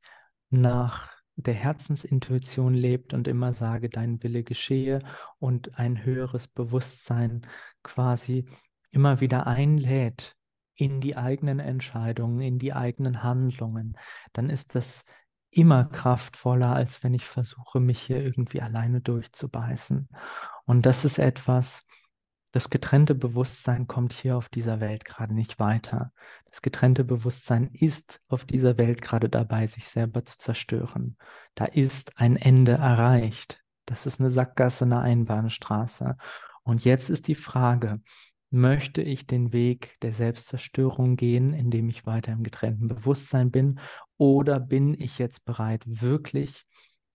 [0.49, 4.99] nach der Herzensintuition lebt und immer sage, dein Wille geschehe
[5.39, 7.45] und ein höheres Bewusstsein
[7.83, 8.45] quasi
[8.91, 10.35] immer wieder einlädt
[10.75, 13.97] in die eigenen Entscheidungen, in die eigenen Handlungen,
[14.33, 15.05] dann ist das
[15.49, 20.09] immer kraftvoller, als wenn ich versuche, mich hier irgendwie alleine durchzubeißen.
[20.65, 21.85] Und das ist etwas,
[22.55, 26.13] das getrennte Bewusstsein kommt hier auf dieser Welt gerade nicht weiter.
[26.45, 31.17] Das getrennte Bewusstsein ist auf dieser Welt gerade dabei, sich selber zu zerstören.
[31.55, 33.61] Da ist ein Ende erreicht.
[33.85, 36.15] Das ist eine Sackgasse, eine Einbahnstraße.
[36.63, 37.99] Und jetzt ist die Frage,
[38.51, 43.81] Möchte ich den Weg der Selbstzerstörung gehen, indem ich weiter im getrennten Bewusstsein bin?
[44.15, 46.65] Oder bin ich jetzt bereit, wirklich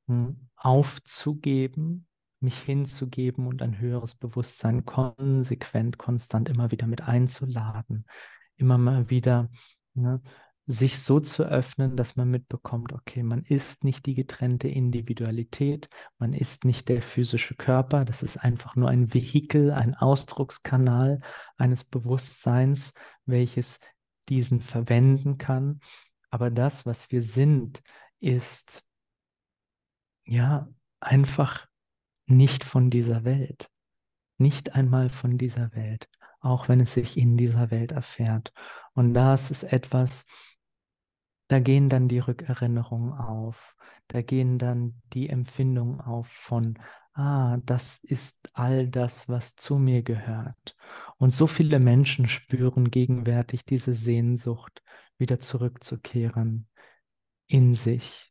[0.06, 2.06] hm, aufzugeben,
[2.40, 8.06] mich hinzugeben und ein höheres Bewusstsein konsequent, konstant immer wieder mit einzuladen,
[8.56, 9.50] immer mal wieder
[9.94, 10.20] ne,
[10.66, 16.32] sich so zu öffnen, dass man mitbekommt, okay, man ist nicht die getrennte Individualität, man
[16.32, 21.20] ist nicht der physische Körper, das ist einfach nur ein Vehikel, ein Ausdruckskanal
[21.56, 22.94] eines Bewusstseins,
[23.26, 23.80] welches
[24.28, 25.80] diesen verwenden kann.
[26.30, 27.82] Aber das, was wir sind,
[28.20, 28.84] ist
[30.24, 30.68] ja
[31.00, 31.66] einfach
[32.30, 33.70] nicht von dieser Welt,
[34.38, 36.08] nicht einmal von dieser Welt,
[36.40, 38.52] auch wenn es sich in dieser Welt erfährt.
[38.94, 40.24] Und das ist etwas,
[41.48, 43.74] da gehen dann die Rückerinnerungen auf,
[44.08, 46.78] da gehen dann die Empfindungen auf von,
[47.14, 50.76] ah, das ist all das, was zu mir gehört.
[51.16, 54.82] Und so viele Menschen spüren gegenwärtig diese Sehnsucht,
[55.18, 56.68] wieder zurückzukehren
[57.46, 58.29] in sich.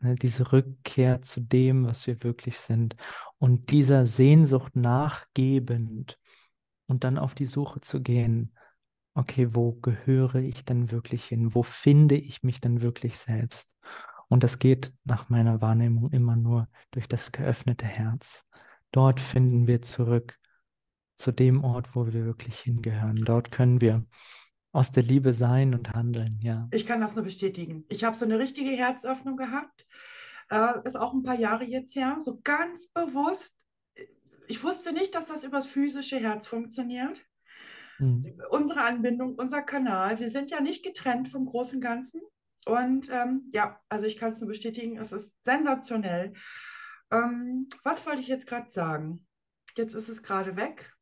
[0.00, 2.96] Ne, diese Rückkehr zu dem, was wir wirklich sind.
[3.38, 6.18] Und dieser Sehnsucht nachgebend
[6.86, 8.54] und dann auf die Suche zu gehen,
[9.14, 11.54] okay, wo gehöre ich denn wirklich hin?
[11.54, 13.76] Wo finde ich mich denn wirklich selbst?
[14.28, 18.46] Und das geht nach meiner Wahrnehmung immer nur durch das geöffnete Herz.
[18.92, 20.38] Dort finden wir zurück
[21.16, 23.24] zu dem Ort, wo wir wirklich hingehören.
[23.24, 24.06] Dort können wir
[24.72, 26.68] aus der Liebe sein und handeln, ja.
[26.70, 27.84] Ich kann das nur bestätigen.
[27.88, 29.86] Ich habe so eine richtige Herzöffnung gehabt.
[30.50, 32.18] Äh, ist auch ein paar Jahre jetzt her.
[32.20, 33.54] So ganz bewusst.
[34.46, 37.24] Ich wusste nicht, dass das übers physische Herz funktioniert.
[37.98, 38.40] Mhm.
[38.50, 42.20] Unsere Anbindung, unser Kanal, wir sind ja nicht getrennt vom großen Ganzen.
[42.66, 46.34] Und ähm, ja, also ich kann es nur bestätigen, es ist sensationell.
[47.10, 49.26] Ähm, was wollte ich jetzt gerade sagen?
[49.76, 50.92] Jetzt ist es gerade weg.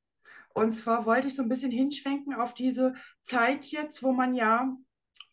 [0.59, 4.77] Und zwar wollte ich so ein bisschen hinschwenken auf diese Zeit jetzt, wo man ja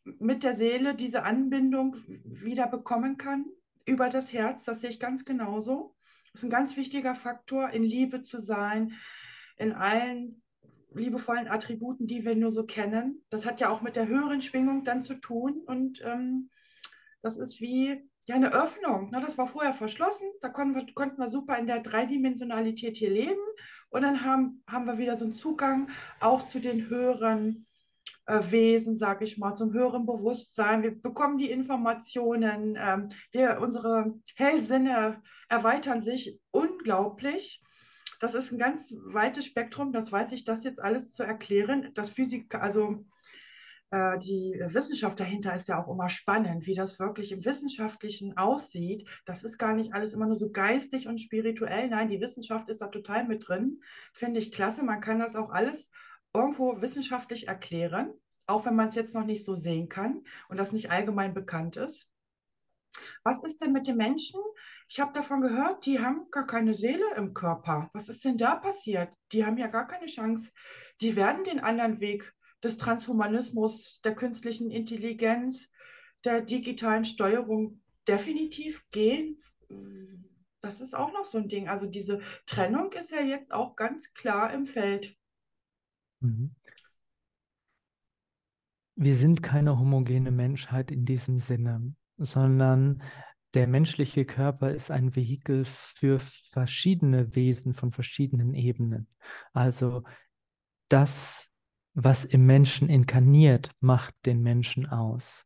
[0.03, 3.45] mit der Seele diese Anbindung wieder bekommen kann
[3.85, 4.65] über das Herz.
[4.65, 5.95] Das sehe ich ganz genauso.
[6.31, 8.93] Das ist ein ganz wichtiger Faktor, in Liebe zu sein,
[9.57, 10.43] in allen
[10.93, 13.25] liebevollen Attributen, die wir nur so kennen.
[13.31, 15.61] Das hat ja auch mit der höheren Schwingung dann zu tun.
[15.65, 16.51] Und ähm,
[17.23, 19.09] das ist wie ja, eine Öffnung.
[19.09, 19.21] Ne?
[19.21, 20.27] Das war vorher verschlossen.
[20.41, 23.41] Da konnten wir, konnten wir super in der Dreidimensionalität hier leben.
[23.95, 27.65] Und dann haben, haben wir wieder so einen Zugang auch zu den höheren
[28.25, 30.83] äh, Wesen, sage ich mal, zum höheren Bewusstsein.
[30.83, 32.77] Wir bekommen die Informationen.
[32.77, 37.63] Ähm, wir, unsere Hellsinne erweitern sich unglaublich.
[38.19, 41.91] Das ist ein ganz weites Spektrum, das weiß ich, das jetzt alles zu erklären.
[41.93, 43.05] Das Physik, also
[43.91, 49.07] äh, die Wissenschaft dahinter ist ja auch immer spannend, wie das wirklich im Wissenschaftlichen aussieht.
[49.25, 51.89] Das ist gar nicht alles immer nur so geistig und spirituell.
[51.89, 53.81] Nein, die Wissenschaft ist da total mit drin.
[54.13, 54.83] Finde ich klasse.
[54.83, 55.91] Man kann das auch alles
[56.33, 58.13] irgendwo wissenschaftlich erklären,
[58.47, 61.77] auch wenn man es jetzt noch nicht so sehen kann und das nicht allgemein bekannt
[61.77, 62.09] ist.
[63.23, 64.39] Was ist denn mit den Menschen?
[64.87, 67.89] Ich habe davon gehört, die haben gar keine Seele im Körper.
[67.93, 69.09] Was ist denn da passiert?
[69.31, 70.51] Die haben ja gar keine Chance.
[71.01, 72.34] Die werden den anderen Weg
[72.65, 75.69] des Transhumanismus, der künstlichen Intelligenz,
[76.23, 79.41] der digitalen Steuerung definitiv gehen.
[80.61, 81.69] Das ist auch noch so ein Ding.
[81.69, 85.15] Also diese Trennung ist ja jetzt auch ganz klar im Feld.
[86.19, 86.55] Mhm.
[88.97, 93.01] Wir sind keine homogene Menschheit in diesem Sinne sondern
[93.53, 99.07] der menschliche Körper ist ein Vehikel für verschiedene Wesen von verschiedenen Ebenen.
[99.53, 100.03] Also
[100.89, 101.51] das,
[101.95, 105.45] was im Menschen inkarniert, macht den Menschen aus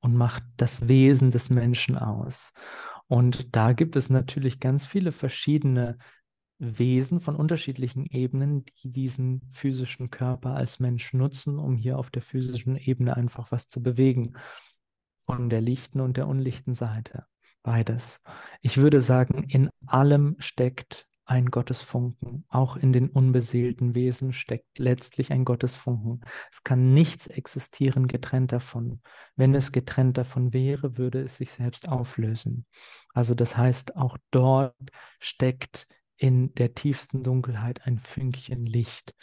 [0.00, 2.52] und macht das Wesen des Menschen aus.
[3.06, 5.98] Und da gibt es natürlich ganz viele verschiedene
[6.58, 12.22] Wesen von unterschiedlichen Ebenen, die diesen physischen Körper als Mensch nutzen, um hier auf der
[12.22, 14.34] physischen Ebene einfach was zu bewegen
[15.26, 17.26] von der lichten und der unlichten Seite.
[17.62, 18.22] Beides.
[18.60, 22.44] Ich würde sagen, in allem steckt ein Gottesfunken.
[22.50, 26.20] Auch in den unbeseelten Wesen steckt letztlich ein Gottesfunken.
[26.52, 29.00] Es kann nichts existieren getrennt davon.
[29.34, 32.66] Wenn es getrennt davon wäre, würde es sich selbst auflösen.
[33.14, 34.76] Also das heißt, auch dort
[35.20, 39.14] steckt in der tiefsten Dunkelheit ein Fünkchen Licht.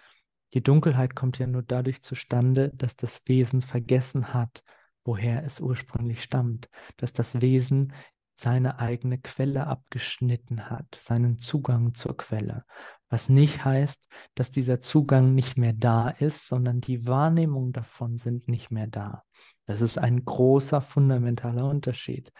[0.55, 4.63] Die Dunkelheit kommt ja nur dadurch zustande, dass das Wesen vergessen hat,
[5.03, 7.93] woher es ursprünglich stammt, dass das Wesen
[8.39, 12.63] seine eigene Quelle abgeschnitten hat, seinen Zugang zur Quelle.
[13.09, 18.47] Was nicht heißt, dass dieser Zugang nicht mehr da ist, sondern die Wahrnehmung davon sind
[18.47, 19.23] nicht mehr da.
[19.65, 22.31] Das ist ein großer, fundamentaler Unterschied.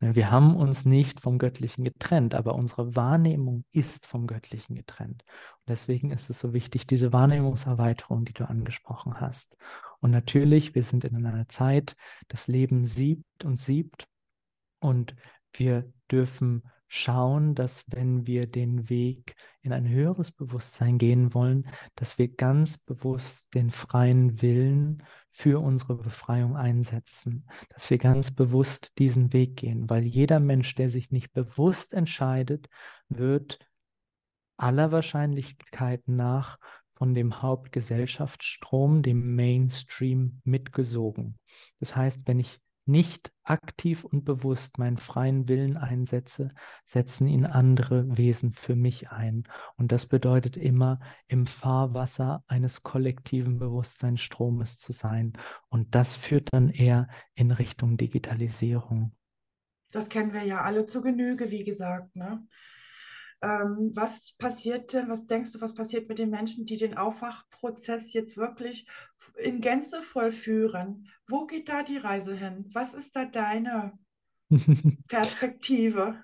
[0.00, 5.24] Wir haben uns nicht vom Göttlichen getrennt, aber unsere Wahrnehmung ist vom Göttlichen getrennt.
[5.26, 9.56] Und deswegen ist es so wichtig, diese Wahrnehmungserweiterung, die du angesprochen hast.
[10.00, 11.96] Und natürlich, wir sind in einer Zeit,
[12.28, 14.06] das Leben siebt und siebt.
[14.80, 15.16] Und
[15.52, 22.18] wir dürfen schauen, dass wenn wir den Weg in ein höheres Bewusstsein gehen wollen, dass
[22.18, 29.32] wir ganz bewusst den freien Willen für unsere Befreiung einsetzen, dass wir ganz bewusst diesen
[29.32, 32.68] Weg gehen, weil jeder Mensch, der sich nicht bewusst entscheidet,
[33.08, 33.58] wird
[34.56, 36.58] aller Wahrscheinlichkeit nach
[36.90, 41.38] von dem Hauptgesellschaftsstrom, dem Mainstream, mitgesogen.
[41.78, 42.58] Das heißt, wenn ich
[42.88, 46.50] nicht aktiv und bewusst meinen freien Willen einsetze,
[46.86, 49.44] setzen ihn andere Wesen für mich ein.
[49.76, 55.34] Und das bedeutet immer, im Fahrwasser eines kollektiven Bewusstseinsstromes zu sein.
[55.68, 59.12] Und das führt dann eher in Richtung Digitalisierung.
[59.90, 62.16] Das kennen wir ja alle zu Genüge, wie gesagt.
[62.16, 62.46] Ne?
[63.40, 68.12] Ähm, was passiert denn, was denkst du, was passiert mit den Menschen, die den Aufwachprozess
[68.12, 68.86] jetzt wirklich
[69.36, 71.08] in Gänze vollführen?
[71.28, 72.68] Wo geht da die Reise hin?
[72.72, 73.92] Was ist da deine
[75.08, 76.22] Perspektive?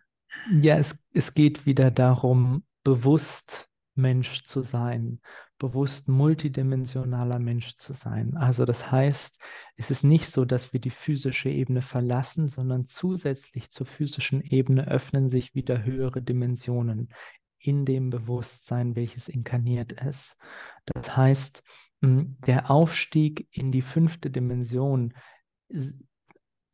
[0.51, 5.21] Ja, es, es geht wieder darum, bewusst Mensch zu sein,
[5.65, 8.37] bewusst multidimensionaler Mensch zu sein.
[8.37, 9.41] Also das heißt,
[9.77, 14.87] es ist nicht so, dass wir die physische Ebene verlassen, sondern zusätzlich zur physischen Ebene
[14.89, 17.09] öffnen sich wieder höhere Dimensionen
[17.57, 20.37] in dem Bewusstsein, welches inkarniert ist.
[20.85, 21.63] Das heißt,
[22.03, 25.15] der Aufstieg in die fünfte Dimension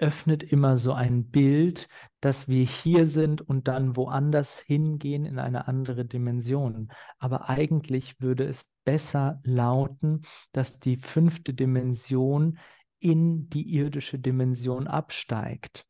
[0.00, 1.88] öffnet immer so ein Bild,
[2.20, 6.90] dass wir hier sind und dann woanders hingehen in eine andere Dimension.
[7.18, 12.58] Aber eigentlich würde es besser lauten, dass die fünfte Dimension
[12.98, 15.86] in die irdische Dimension absteigt.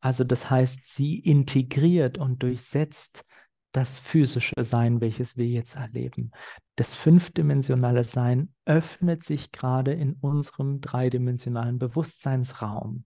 [0.00, 3.24] Also das heißt, sie integriert und durchsetzt
[3.70, 6.32] das physische Sein, welches wir jetzt erleben.
[6.76, 13.04] Das fünfdimensionale Sein öffnet sich gerade in unserem dreidimensionalen Bewusstseinsraum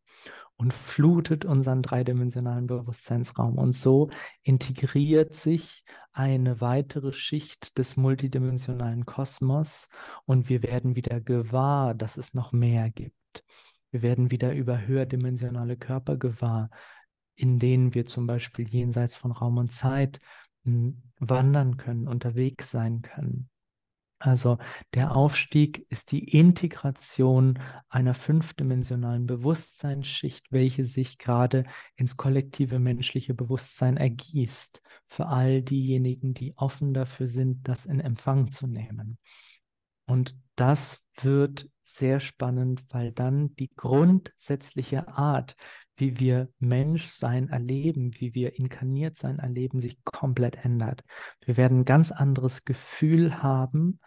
[0.57, 3.59] und flutet unseren dreidimensionalen Bewusstseinsraum.
[3.59, 4.11] Und so
[4.43, 9.89] integriert sich eine weitere Schicht des multidimensionalen Kosmos
[10.25, 13.45] und wir werden wieder gewahr, dass es noch mehr gibt.
[13.91, 16.71] Wir werden wieder über höherdimensionale Körper gewahr,
[17.35, 20.21] in denen wir zum Beispiel jenseits von Raum und Zeit
[20.65, 23.51] hm, wandern können, unterwegs sein können.
[24.19, 24.59] Also
[24.95, 27.59] der Aufstieg ist die Integration
[27.89, 31.65] einer fünfdimensionalen Bewusstseinsschicht, welche sich gerade
[31.97, 38.51] ins kollektive menschliche Bewusstsein ergießt, für all diejenigen, die offen dafür sind, das in Empfang
[38.51, 39.19] zu nehmen.
[40.07, 45.57] Und das wird sehr spannend, weil dann die grundsätzliche Art,
[45.97, 51.03] wie wir Menschsein erleben, wie wir inkarniert sein erleben, sich komplett ändert.
[51.45, 54.01] Wir werden ein ganz anderes Gefühl haben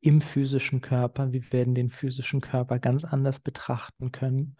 [0.00, 1.32] im physischen Körper.
[1.32, 4.56] Wir werden den physischen Körper ganz anders betrachten können.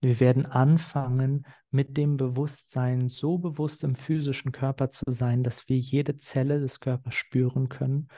[0.00, 5.78] Wir werden anfangen, mit dem Bewusstsein so bewusst im physischen Körper zu sein, dass wir
[5.78, 8.08] jede Zelle des Körpers spüren können,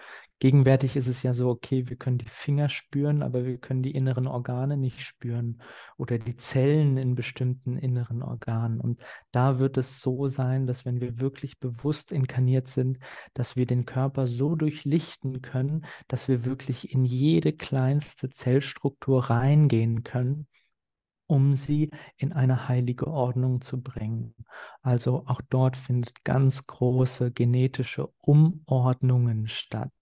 [0.41, 3.91] Gegenwärtig ist es ja so, okay, wir können die Finger spüren, aber wir können die
[3.91, 5.61] inneren Organe nicht spüren
[5.97, 8.81] oder die Zellen in bestimmten inneren Organen.
[8.81, 9.01] Und
[9.33, 12.99] da wird es so sein, dass wenn wir wirklich bewusst inkarniert sind,
[13.35, 20.05] dass wir den Körper so durchlichten können, dass wir wirklich in jede kleinste Zellstruktur reingehen
[20.05, 20.47] können
[21.29, 24.35] um sie in eine heilige Ordnung zu bringen.
[24.83, 29.93] Also auch dort findet ganz große genetische Umordnungen statt,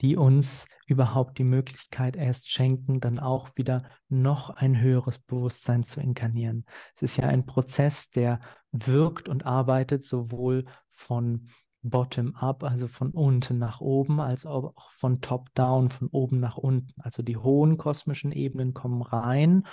[0.00, 6.00] die uns überhaupt die Möglichkeit erst schenken, dann auch wieder noch ein höheres Bewusstsein zu
[6.00, 6.64] inkarnieren.
[6.94, 8.40] Es ist ja ein Prozess, der
[8.70, 11.48] wirkt und arbeitet sowohl von
[11.82, 17.00] bottom-up, also von unten nach oben, als auch von top-down, von oben nach unten.
[17.00, 19.64] Also die hohen kosmischen Ebenen kommen rein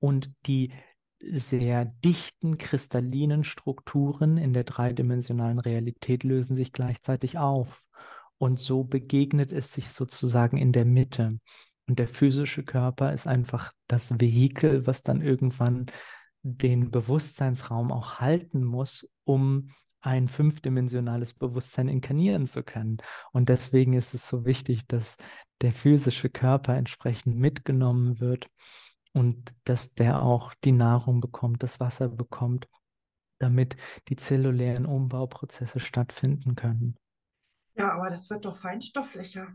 [0.00, 0.72] und die
[1.20, 7.82] sehr dichten kristallinen Strukturen in der dreidimensionalen Realität lösen sich gleichzeitig auf.
[8.38, 11.38] Und so begegnet es sich sozusagen in der Mitte.
[11.86, 15.86] Und der physische Körper ist einfach das Vehikel, was dann irgendwann
[16.42, 19.70] den Bewusstseinsraum auch halten muss, um
[20.00, 22.96] ein fünfdimensionales Bewusstsein inkarnieren zu können.
[23.32, 25.18] Und deswegen ist es so wichtig, dass
[25.60, 28.48] der physische Körper entsprechend mitgenommen wird
[29.12, 32.68] und dass der auch die Nahrung bekommt, das Wasser bekommt,
[33.38, 33.76] damit
[34.08, 36.96] die zellulären Umbauprozesse stattfinden können.
[37.74, 39.48] Ja, aber das wird doch feinstofflicher.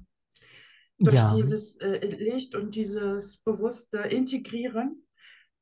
[0.97, 1.35] Durch ja.
[1.35, 5.05] dieses äh, Licht und dieses bewusste Integrieren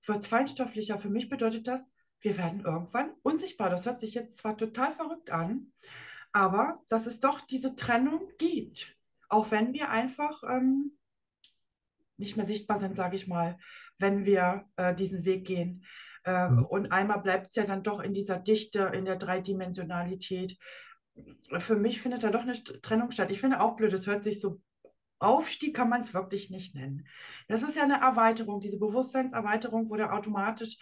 [0.05, 0.99] wird es feinstofflicher.
[0.99, 1.81] Für mich bedeutet das,
[2.21, 3.69] wir werden irgendwann unsichtbar.
[3.69, 5.73] Das hört sich jetzt zwar total verrückt an,
[6.31, 8.95] aber dass es doch diese Trennung gibt.
[9.27, 10.97] Auch wenn wir einfach ähm,
[12.17, 13.57] nicht mehr sichtbar sind, sage ich mal,
[13.99, 15.85] wenn wir äh, diesen Weg gehen.
[16.25, 16.65] Äh, mhm.
[16.65, 20.57] Und einmal bleibt es ja dann doch in dieser Dichte, in der Dreidimensionalität.
[21.59, 23.29] Für mich findet da doch eine Trennung statt.
[23.31, 24.61] Ich finde auch blöd, es hört sich so
[25.23, 27.07] Aufstieg kann man es wirklich nicht nennen.
[27.47, 30.77] Das ist ja eine Erweiterung, diese Bewusstseinserweiterung, wo da automatisch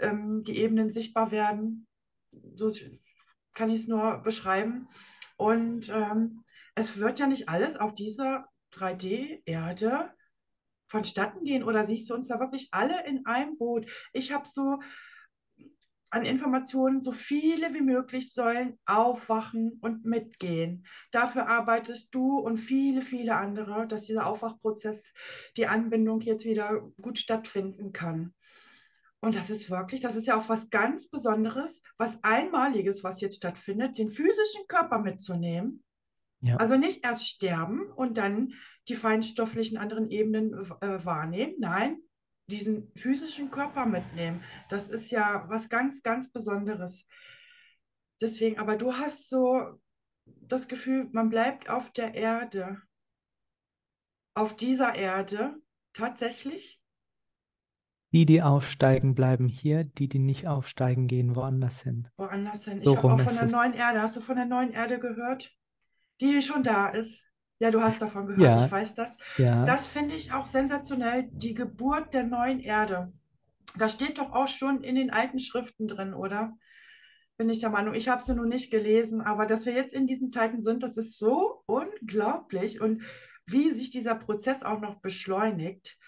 [0.00, 1.86] ähm, die Ebenen sichtbar werden.
[2.54, 2.72] So
[3.52, 4.88] kann ich es nur beschreiben.
[5.36, 6.44] Und ähm,
[6.74, 10.10] es wird ja nicht alles auf dieser 3D-Erde
[10.94, 11.64] vonstatten gehen.
[11.64, 13.90] Oder siehst du uns da wirklich alle in einem Boot?
[14.12, 14.78] Ich habe so
[16.10, 20.86] an Informationen, so viele wie möglich sollen aufwachen und mitgehen.
[21.10, 25.12] Dafür arbeitest du und viele, viele andere, dass dieser Aufwachprozess,
[25.56, 28.32] die Anbindung jetzt wieder gut stattfinden kann.
[29.18, 33.38] Und das ist wirklich, das ist ja auch was ganz Besonderes, was Einmaliges, was jetzt
[33.38, 35.82] stattfindet, den physischen Körper mitzunehmen.
[36.42, 36.56] Ja.
[36.58, 38.52] Also nicht erst sterben und dann
[38.88, 41.54] die feinstofflichen anderen Ebenen äh, wahrnehmen.
[41.58, 41.98] Nein,
[42.50, 44.42] diesen physischen Körper mitnehmen.
[44.68, 47.06] Das ist ja was ganz, ganz Besonderes.
[48.20, 49.80] Deswegen, aber du hast so
[50.24, 52.80] das Gefühl, man bleibt auf der Erde,
[54.34, 55.56] auf dieser Erde
[55.92, 56.80] tatsächlich.
[58.12, 59.84] Die, die aufsteigen, bleiben hier.
[59.84, 62.08] Die, die nicht aufsteigen, gehen woanders hin.
[62.16, 62.78] Woanders hin.
[62.78, 64.02] Ich so habe auch von der neuen Erde.
[64.02, 65.52] Hast du von der neuen Erde gehört?
[66.20, 67.24] Die schon da ist.
[67.58, 68.66] Ja, du hast davon gehört, ja.
[68.66, 69.16] ich weiß das.
[69.38, 69.64] Ja.
[69.64, 73.12] Das finde ich auch sensationell, die Geburt der neuen Erde.
[73.76, 76.56] Das steht doch auch schon in den alten Schriften drin, oder?
[77.36, 77.94] Bin ich der Meinung.
[77.94, 80.96] Ich habe sie noch nicht gelesen, aber dass wir jetzt in diesen Zeiten sind, das
[80.96, 82.80] ist so unglaublich.
[82.80, 83.02] Und
[83.46, 85.98] wie sich dieser Prozess auch noch beschleunigt,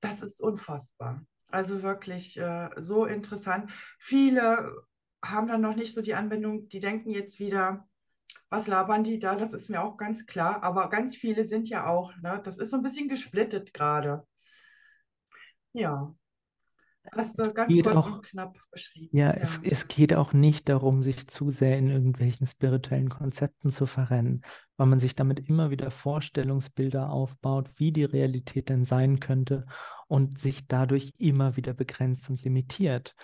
[0.00, 1.24] das ist unfassbar.
[1.48, 3.70] Also wirklich äh, so interessant.
[3.98, 4.82] Viele
[5.24, 7.88] haben dann noch nicht so die Anwendung, die denken jetzt wieder,
[8.48, 9.36] was labern die da?
[9.36, 10.62] Das ist mir auch ganz klar.
[10.62, 12.40] Aber ganz viele sind ja auch, ne?
[12.44, 14.26] Das ist so ein bisschen gesplittet gerade.
[15.72, 16.14] Ja.
[17.12, 19.16] Hast du ganz kurz auch, und knapp beschrieben.
[19.16, 19.34] Ja, ja.
[19.34, 24.42] Es, es geht auch nicht darum, sich zu sehr in irgendwelchen spirituellen Konzepten zu verrennen,
[24.76, 29.66] weil man sich damit immer wieder Vorstellungsbilder aufbaut, wie die Realität denn sein könnte
[30.08, 33.14] und sich dadurch immer wieder begrenzt und limitiert.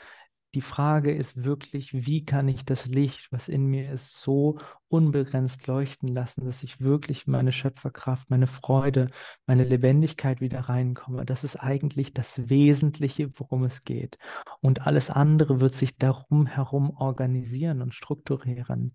[0.55, 5.67] Die Frage ist wirklich, wie kann ich das Licht, was in mir ist, so unbegrenzt
[5.67, 9.11] leuchten lassen, dass ich wirklich meine Schöpferkraft, meine Freude,
[9.47, 11.25] meine Lebendigkeit wieder reinkomme.
[11.25, 14.19] Das ist eigentlich das Wesentliche, worum es geht.
[14.61, 18.93] Und alles andere wird sich darum herum organisieren und strukturieren.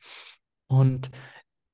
[0.67, 1.09] Und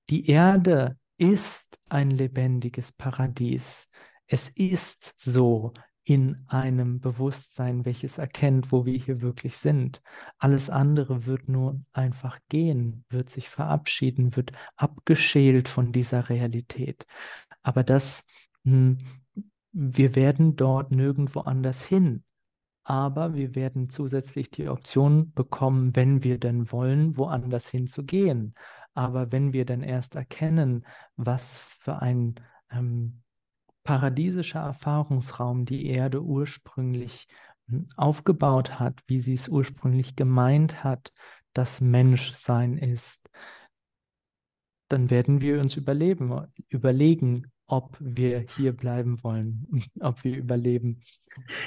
[0.09, 3.89] die Erde ist ein lebendiges Paradies.
[4.27, 5.73] Es ist so,
[6.05, 10.01] in einem Bewusstsein, welches erkennt, wo wir hier wirklich sind.
[10.37, 17.05] Alles andere wird nur einfach gehen, wird sich verabschieden, wird abgeschält von dieser Realität.
[17.61, 18.25] Aber das,
[18.65, 18.97] hm,
[19.71, 22.23] wir werden dort nirgendwo anders hin.
[22.83, 28.55] Aber wir werden zusätzlich die Option bekommen, wenn wir denn wollen, woanders hinzugehen.
[28.93, 30.85] Aber wenn wir dann erst erkennen,
[31.15, 32.35] was für ein
[32.69, 33.22] ähm,
[33.83, 37.27] paradiesischer Erfahrungsraum die Erde ursprünglich
[37.67, 41.11] hm, aufgebaut hat, wie sie es ursprünglich gemeint hat,
[41.53, 43.29] dass Menschsein ist,
[44.89, 49.67] dann werden wir uns überleben, überlegen, ob wir hier bleiben wollen,
[49.99, 51.01] ob wir überleben.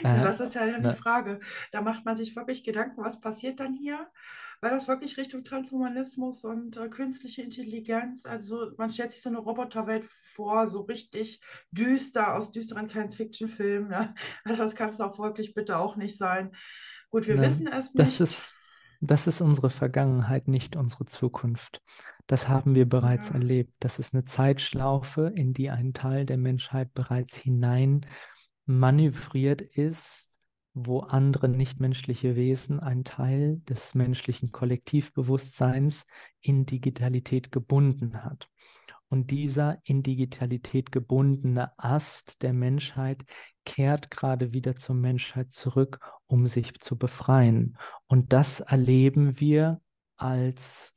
[0.02, 1.40] Ja, das ist ja die Frage.
[1.72, 4.06] Da macht man sich wirklich Gedanken, was passiert dann hier?
[4.60, 9.38] Weil das wirklich Richtung Transhumanismus und äh, künstliche Intelligenz, also man stellt sich so eine
[9.38, 11.40] Roboterwelt vor, so richtig
[11.70, 13.90] düster aus düsteren Science-Fiction-Filmen.
[13.90, 14.14] Ja?
[14.44, 16.52] Also das kann es auch wirklich bitte auch nicht sein.
[17.10, 17.98] Gut, wir Nein, wissen es nicht.
[17.98, 18.52] Das ist,
[19.00, 21.82] das ist unsere Vergangenheit, nicht unsere Zukunft.
[22.26, 23.34] Das haben wir bereits ja.
[23.34, 23.72] erlebt.
[23.80, 28.06] Das ist eine Zeitschlaufe, in die ein Teil der Menschheit bereits hinein
[28.66, 30.35] manövriert ist,
[30.78, 36.04] wo andere nichtmenschliche Wesen einen Teil des menschlichen Kollektivbewusstseins
[36.42, 38.50] in Digitalität gebunden hat.
[39.08, 43.24] Und dieser in Digitalität gebundene Ast der Menschheit
[43.64, 47.78] kehrt gerade wieder zur Menschheit zurück, um sich zu befreien.
[48.06, 49.80] Und das erleben wir
[50.16, 50.92] als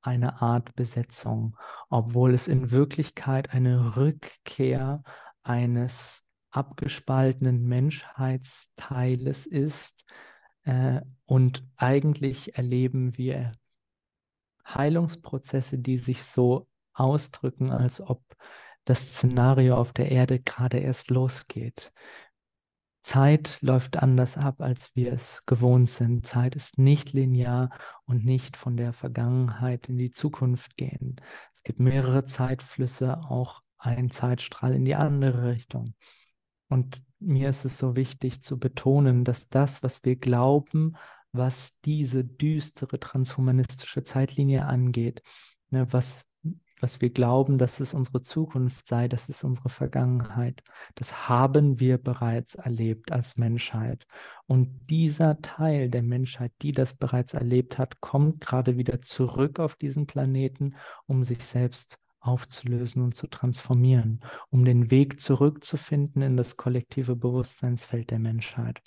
[0.00, 1.56] eine Art Besetzung,
[1.88, 5.04] obwohl es in Wirklichkeit eine Rückkehr
[5.44, 6.23] eines
[6.54, 10.04] abgespaltenen Menschheitsteiles ist.
[10.62, 13.52] Äh, und eigentlich erleben wir
[14.66, 18.22] Heilungsprozesse, die sich so ausdrücken, als ob
[18.84, 21.92] das Szenario auf der Erde gerade erst losgeht.
[23.02, 26.26] Zeit läuft anders ab, als wir es gewohnt sind.
[26.26, 27.70] Zeit ist nicht linear
[28.06, 31.16] und nicht von der Vergangenheit in die Zukunft gehen.
[31.52, 35.94] Es gibt mehrere Zeitflüsse, auch ein Zeitstrahl in die andere Richtung.
[36.68, 40.96] Und mir ist es so wichtig zu betonen, dass das, was wir glauben,
[41.32, 45.22] was diese düstere transhumanistische Zeitlinie angeht,
[45.70, 46.24] ne, was
[46.84, 50.62] was wir glauben, dass es unsere Zukunft sei, das ist unsere Vergangenheit.
[50.94, 54.06] Das haben wir bereits erlebt als Menschheit.
[54.46, 59.76] Und dieser Teil der Menschheit, die das bereits erlebt hat, kommt gerade wieder zurück auf
[59.76, 60.74] diesen Planeten,
[61.06, 64.20] um sich selbst aufzulösen und zu transformieren,
[64.50, 68.82] um den Weg zurückzufinden in das kollektive Bewusstseinsfeld der Menschheit.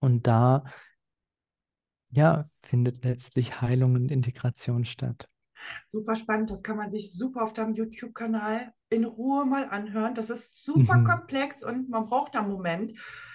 [0.00, 0.64] Und da
[2.10, 5.28] ja, findet letztlich Heilung und Integration statt.
[5.90, 10.14] Super spannend, das kann man sich super auf deinem YouTube-Kanal in Ruhe mal anhören.
[10.14, 11.04] Das ist super mhm.
[11.04, 12.94] komplex und man braucht da einen Moment,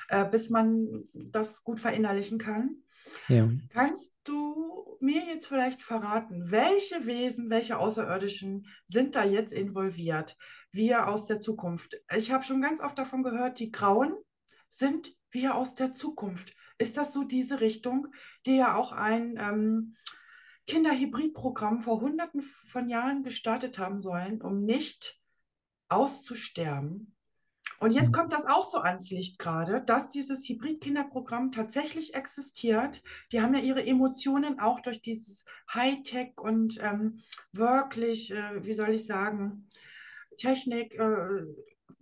[0.10, 2.83] äh, bis man das gut verinnerlichen kann.
[3.28, 3.50] Ja.
[3.70, 10.38] Kannst du mir jetzt vielleicht verraten, welche Wesen, welche Außerirdischen sind da jetzt involviert?
[10.72, 11.96] Wir aus der Zukunft.
[12.16, 14.16] Ich habe schon ganz oft davon gehört, die Grauen
[14.70, 16.54] sind wir aus der Zukunft.
[16.78, 18.08] Ist das so diese Richtung,
[18.46, 19.96] die ja auch ein ähm,
[20.68, 25.20] Kinderhybridprogramm vor hunderten von Jahren gestartet haben sollen, um nicht
[25.90, 27.16] auszusterben.
[27.80, 28.14] Und jetzt mhm.
[28.14, 33.04] kommt das auch so ans Licht gerade, dass dieses Hybrid-Kinderprogramm tatsächlich existiert.
[33.32, 37.22] Die haben ja ihre Emotionen auch durch dieses Hightech und ähm,
[37.52, 39.68] wirklich, äh, wie soll ich sagen,
[40.38, 41.46] Technik äh,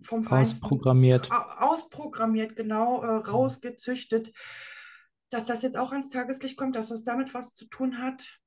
[0.04, 1.30] vom Ausprogrammiert.
[1.32, 4.34] Ausprogrammiert, genau, äh, rausgezüchtet.
[5.30, 8.42] Dass das jetzt auch ans Tageslicht kommt, dass das damit was zu tun hat,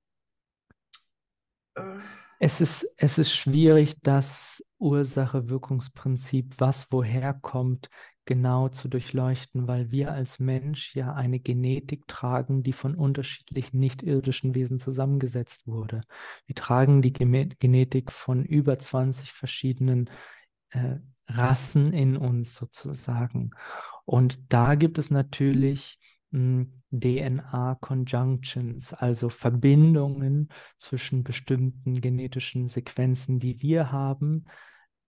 [2.38, 7.88] es ist, es ist schwierig, das Ursache-Wirkungsprinzip, was woher kommt,
[8.26, 14.54] genau zu durchleuchten, weil wir als Mensch ja eine Genetik tragen, die von unterschiedlichen nicht-irdischen
[14.54, 16.02] Wesen zusammengesetzt wurde.
[16.46, 20.10] Wir tragen die Genetik von über 20 verschiedenen
[20.70, 20.96] äh,
[21.28, 23.50] Rassen in uns sozusagen.
[24.04, 25.98] Und da gibt es natürlich
[26.34, 34.46] DNA-Conjunctions, also Verbindungen zwischen bestimmten genetischen Sequenzen, die wir haben,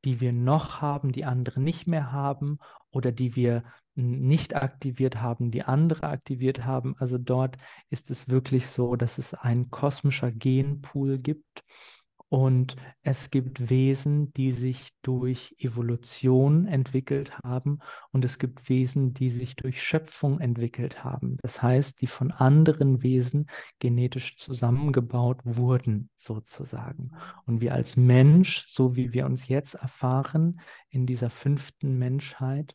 [0.07, 2.59] die wir noch haben, die andere nicht mehr haben
[2.90, 3.64] oder die wir
[3.96, 6.94] nicht aktiviert haben, die andere aktiviert haben.
[6.98, 7.57] Also dort
[7.90, 11.64] ist es wirklich so, dass es ein kosmischer Genpool gibt
[12.29, 17.79] und es gibt Wesen, die sich durch Evolution entwickelt haben
[18.11, 21.37] und es gibt Wesen, die sich durch Schöpfung entwickelt haben.
[21.43, 23.47] Das heißt, die von anderen Wesen
[23.79, 27.12] genetisch zusammengebaut wurden, sozusagen.
[27.45, 30.61] Und wir als Mensch, so wie wir uns jetzt erfahren,
[30.91, 32.74] in dieser fünften Menschheit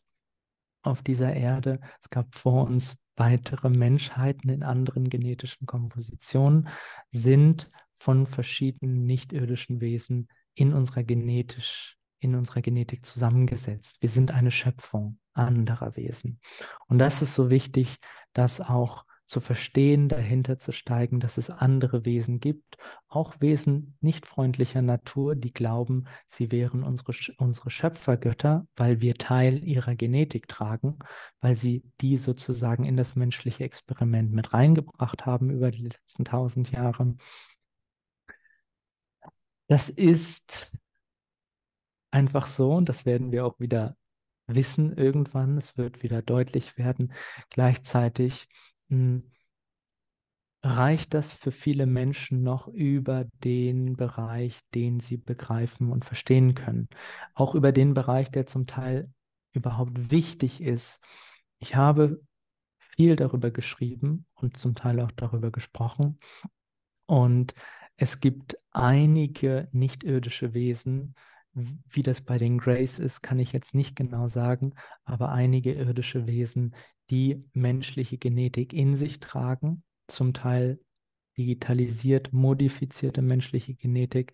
[0.82, 6.68] auf dieser Erde, es gab vor uns weitere Menschheiten in anderen genetischen Kompositionen,
[7.10, 7.70] sind
[8.02, 13.96] von verschiedenen nicht-irdischen Wesen in unserer genetisch in unserer Genetik zusammengesetzt.
[14.00, 16.40] Wir sind eine Schöpfung anderer Wesen.
[16.86, 17.96] Und das ist so wichtig,
[18.32, 22.76] das auch zu verstehen, dahinter zu steigen, dass es andere Wesen gibt,
[23.08, 29.64] auch Wesen nicht freundlicher Natur, die glauben, sie wären unsere, unsere Schöpfergötter, weil wir Teil
[29.64, 30.98] ihrer Genetik tragen,
[31.40, 36.70] weil sie die sozusagen in das menschliche Experiment mit reingebracht haben über die letzten tausend
[36.70, 37.14] Jahre
[39.72, 40.70] das ist
[42.10, 43.96] einfach so und das werden wir auch wieder
[44.46, 45.56] wissen irgendwann.
[45.56, 47.14] Es wird wieder deutlich werden.
[47.48, 48.48] Gleichzeitig
[48.88, 49.32] mh, hm,
[50.62, 56.90] reicht das für viele Menschen noch über den Bereich, den sie begreifen und verstehen können.
[57.32, 59.10] Auch über den Bereich, der zum Teil
[59.52, 61.00] überhaupt wichtig ist.
[61.60, 62.20] Ich habe
[62.76, 66.18] viel darüber geschrieben und zum Teil auch darüber gesprochen.
[67.06, 67.54] Und
[67.96, 71.14] es gibt einige nicht-irdische Wesen,
[71.54, 74.74] wie das bei den Greys ist, kann ich jetzt nicht genau sagen,
[75.04, 76.74] aber einige irdische Wesen,
[77.10, 80.80] die menschliche Genetik in sich tragen, zum Teil
[81.36, 84.32] digitalisiert, modifizierte menschliche Genetik.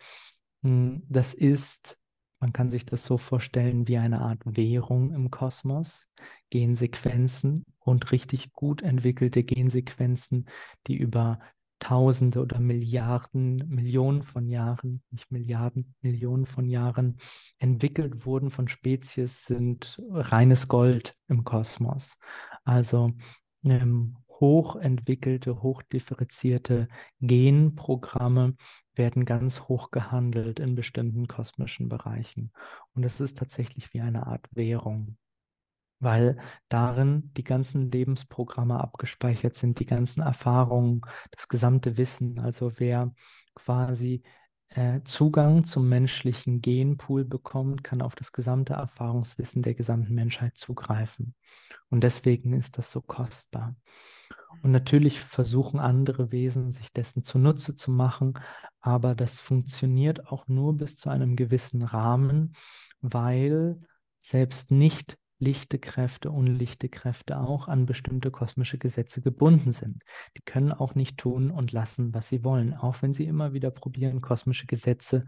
[0.63, 1.99] Hm, das ist,
[2.41, 6.07] man kann sich das so vorstellen, wie eine Art Währung im Kosmos,
[6.51, 10.49] Gensequenzen und richtig gut entwickelte Gensequenzen,
[10.87, 11.41] die über
[11.79, 17.19] Tausende oder Milliarden, Millionen von Jahren, nicht Milliarden, Millionen von Jahren
[17.59, 22.17] entwickelt wurden von Spezies, sind reines Gold im Kosmos.
[22.65, 23.13] Also
[23.65, 26.89] ähm, hochentwickelte, hochdifferenzierte
[27.21, 28.55] Genprogramme
[28.95, 32.53] werden ganz hoch gehandelt in bestimmten kosmischen Bereichen.
[32.95, 35.17] Und es ist tatsächlich wie eine Art Währung.
[36.01, 36.39] Weil
[36.69, 42.39] darin die ganzen Lebensprogramme abgespeichert sind, die ganzen Erfahrungen, das gesamte Wissen.
[42.39, 43.13] Also wer
[43.55, 44.23] quasi
[44.71, 51.35] äh, Zugang zum menschlichen Genpool bekommt, kann auf das gesamte Erfahrungswissen der gesamten Menschheit zugreifen.
[51.91, 53.75] Und deswegen ist das so kostbar.
[54.63, 58.39] Und natürlich versuchen andere Wesen, sich dessen zunutze zu machen,
[58.81, 62.55] aber das funktioniert auch nur bis zu einem gewissen Rahmen,
[63.01, 63.81] weil
[64.23, 70.03] selbst nicht lichte Kräfte, unlichte Kräfte auch an bestimmte kosmische Gesetze gebunden sind.
[70.37, 73.71] Die können auch nicht tun und lassen, was sie wollen, auch wenn sie immer wieder
[73.71, 75.25] probieren, kosmische Gesetze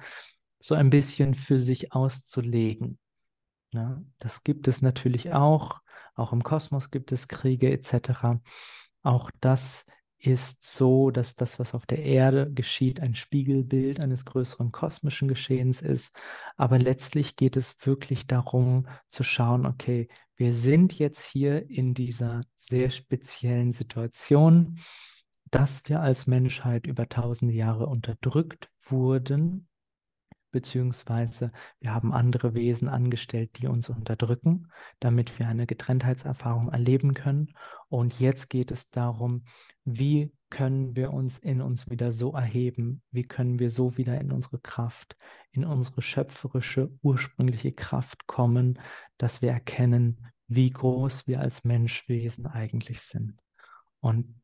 [0.59, 2.99] so ein bisschen für sich auszulegen.
[3.73, 5.81] Ja, das gibt es natürlich auch.
[6.15, 8.41] Auch im Kosmos gibt es Kriege etc.
[9.03, 9.87] Auch das
[10.21, 15.81] ist so, dass das, was auf der Erde geschieht, ein Spiegelbild eines größeren kosmischen Geschehens
[15.81, 16.15] ist.
[16.57, 22.43] Aber letztlich geht es wirklich darum zu schauen, okay, wir sind jetzt hier in dieser
[22.59, 24.79] sehr speziellen Situation,
[25.51, 29.70] dass wir als Menschheit über tausende Jahre unterdrückt wurden
[30.51, 37.55] beziehungsweise wir haben andere Wesen angestellt, die uns unterdrücken, damit wir eine Getrenntheitserfahrung erleben können.
[37.89, 39.45] Und jetzt geht es darum,
[39.85, 44.33] wie können wir uns in uns wieder so erheben, wie können wir so wieder in
[44.33, 45.17] unsere Kraft,
[45.53, 48.79] in unsere schöpferische, ursprüngliche Kraft kommen,
[49.17, 53.41] dass wir erkennen, wie groß wir als Menschwesen eigentlich sind.
[54.01, 54.41] Und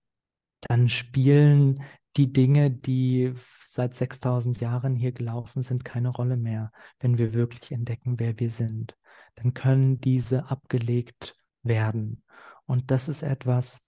[0.60, 1.82] dann spielen
[2.16, 3.34] die Dinge, die
[3.66, 8.50] seit 6000 Jahren hier gelaufen sind, keine Rolle mehr, wenn wir wirklich entdecken, wer wir
[8.50, 8.96] sind.
[9.34, 12.22] Dann können diese abgelegt werden.
[12.64, 13.80] Und das ist etwas,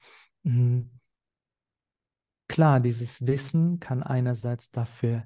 [0.45, 0.91] hm,
[2.49, 5.25] klar, dieses Wissen kann einerseits dafür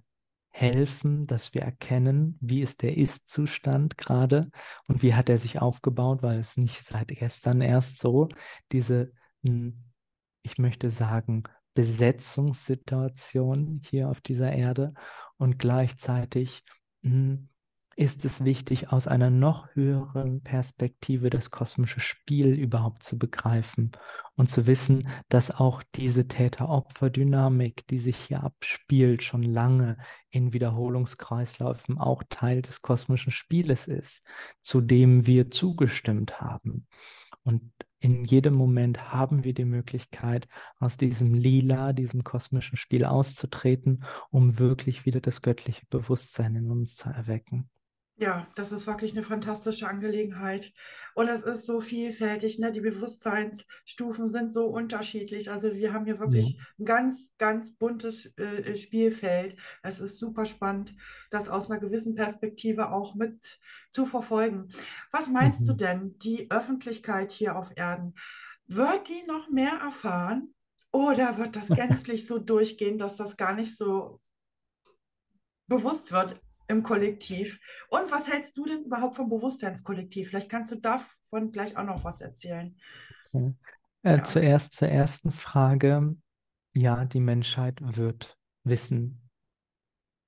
[0.51, 4.51] helfen, dass wir erkennen, wie ist der Ist-Zustand gerade
[4.87, 8.29] und wie hat er sich aufgebaut, weil es nicht seit gestern erst so
[8.71, 9.83] diese, hm,
[10.43, 11.45] ich möchte sagen,
[11.75, 14.95] Besetzungssituation hier auf dieser Erde
[15.39, 16.63] und gleichzeitig
[17.03, 17.49] hm,
[17.97, 23.93] ist es wichtig, aus einer noch höheren Perspektive das kosmische Spiel überhaupt zu begreifen
[24.35, 29.99] und zu wissen, dass auch diese Täter-Opfer-Dynamik, die sich hier abspielt, schon lange
[30.31, 34.25] in Wiederholungskreisläufen auch Teil des kosmischen Spieles ist,
[34.63, 36.87] zu dem wir zugestimmt haben.
[37.43, 40.49] Und in jedem Moment haben wir die Möglichkeit,
[40.81, 46.97] aus diesem Lila, diesem kosmischen Spiel auszutreten, um wirklich wieder das göttliche Bewusstsein in uns
[46.97, 47.71] zu erwecken.
[48.17, 50.73] Ja, das ist wirklich eine fantastische Angelegenheit.
[51.15, 52.71] Und es ist so vielfältig, ne?
[52.71, 55.51] Die Bewusstseinsstufen sind so unterschiedlich.
[55.51, 56.65] Also wir haben hier wirklich ja.
[56.79, 59.59] ein ganz, ganz buntes äh, Spielfeld.
[59.83, 60.95] Es ist super spannend,
[61.31, 63.59] das aus einer gewissen Perspektive auch mit
[63.91, 64.69] zu verfolgen.
[65.11, 65.67] Was meinst mhm.
[65.67, 68.15] du denn, die Öffentlichkeit hier auf Erden,
[68.67, 70.55] wird die noch mehr erfahren?
[70.93, 74.21] Oder wird das gänzlich so durchgehen, dass das gar nicht so
[75.67, 76.41] bewusst wird?
[76.73, 77.61] Im Kollektiv.
[77.89, 80.31] Und was hältst du denn überhaupt vom Bewusstseinskollektiv?
[80.31, 82.77] Vielleicht kannst du davon gleich auch noch was erzählen.
[83.33, 83.55] Okay.
[84.03, 84.25] Äh, ja.
[84.25, 86.17] Zuerst zur ersten Frage.
[86.75, 89.31] Ja, die Menschheit wird wissen.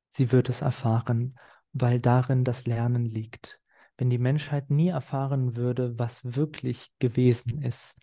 [0.09, 1.37] Sie wird es erfahren,
[1.73, 3.61] weil darin das Lernen liegt.
[3.97, 7.97] Wenn die Menschheit nie erfahren würde, was wirklich gewesen ist,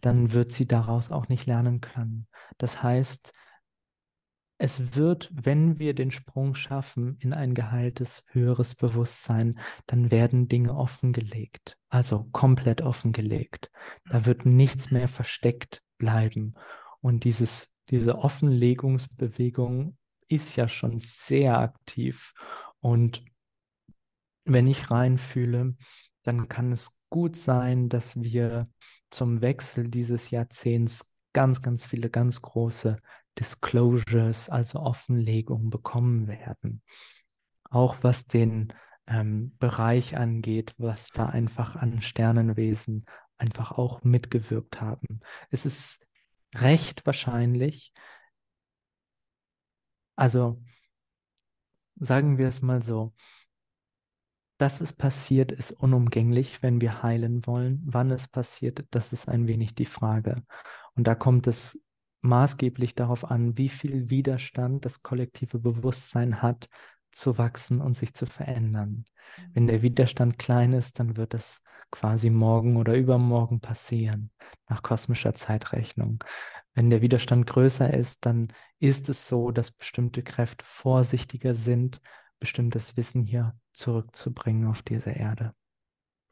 [0.00, 2.26] dann wird sie daraus auch nicht lernen können.
[2.58, 3.32] Das heißt,
[4.62, 10.76] es wird, wenn wir den Sprung schaffen in ein geheiltes, höheres Bewusstsein, dann werden Dinge
[10.76, 13.70] offengelegt, also komplett offengelegt.
[14.04, 16.56] Da wird nichts mehr versteckt bleiben.
[17.00, 19.96] Und dieses, diese Offenlegungsbewegung
[20.28, 22.34] ist ja schon sehr aktiv.
[22.80, 23.24] Und
[24.44, 25.74] wenn ich reinfühle,
[26.22, 28.68] dann kann es gut sein, dass wir
[29.08, 32.98] zum Wechsel dieses Jahrzehnts ganz, ganz viele ganz große
[33.38, 36.82] Disclosures, also Offenlegungen bekommen werden.
[37.70, 38.72] Auch was den
[39.06, 43.06] ähm, Bereich angeht, was da einfach an Sternenwesen
[43.38, 45.20] einfach auch mitgewirkt haben.
[45.50, 46.06] Es ist
[46.54, 47.92] recht wahrscheinlich,
[50.16, 50.62] also
[51.96, 53.14] sagen wir es mal so,
[54.58, 57.80] dass es passiert, ist unumgänglich, wenn wir heilen wollen.
[57.86, 60.44] Wann es passiert, das ist ein wenig die Frage.
[60.94, 61.80] Und da kommt es
[62.22, 66.68] maßgeblich darauf an, wie viel Widerstand das kollektive Bewusstsein hat,
[67.12, 69.04] zu wachsen und sich zu verändern.
[69.52, 74.30] Wenn der Widerstand klein ist, dann wird es quasi morgen oder übermorgen passieren,
[74.68, 76.22] nach kosmischer Zeitrechnung.
[76.74, 78.48] Wenn der Widerstand größer ist, dann
[78.78, 82.00] ist es so, dass bestimmte Kräfte vorsichtiger sind,
[82.38, 85.52] bestimmtes Wissen hier zurückzubringen auf diese Erde.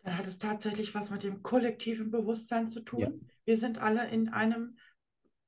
[0.04, 3.08] Dann hat es tatsächlich was mit dem kollektiven Bewusstsein zu Ja.
[3.08, 3.28] tun.
[3.44, 4.76] Wir sind alle in einem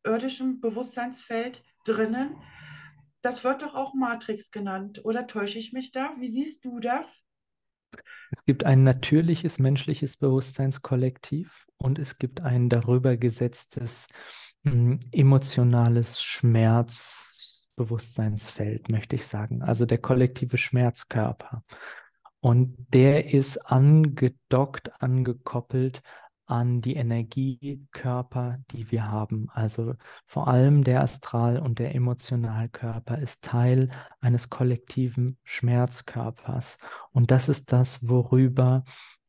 [0.05, 2.37] irdischen Bewusstseinsfeld drinnen.
[3.23, 6.11] Das wird doch auch Matrix genannt, oder täusche ich mich da?
[6.19, 7.25] Wie siehst du das?
[8.31, 14.07] Es gibt ein natürliches menschliches Bewusstseinskollektiv und es gibt ein darüber gesetztes
[14.63, 19.63] mh, emotionales Schmerzbewusstseinsfeld, möchte ich sagen.
[19.63, 21.65] Also der kollektive Schmerzkörper.
[22.41, 26.03] Und der ist angedockt, angekoppelt
[26.51, 29.49] an die Energiekörper, die wir haben.
[29.51, 29.95] Also
[30.27, 33.91] vor allem der Astral- und der Emotionalkörper ist Teil
[34.21, 36.79] eines kollektiven Schmerzkörpers.
[37.13, 38.85] Und das ist das, worüber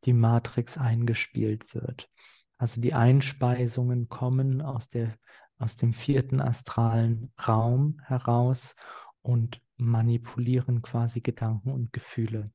[0.05, 2.09] die Matrix eingespielt wird.
[2.57, 5.15] Also die Einspeisungen kommen aus, der,
[5.57, 8.75] aus dem vierten astralen Raum heraus
[9.21, 12.51] und manipulieren quasi Gedanken und Gefühle.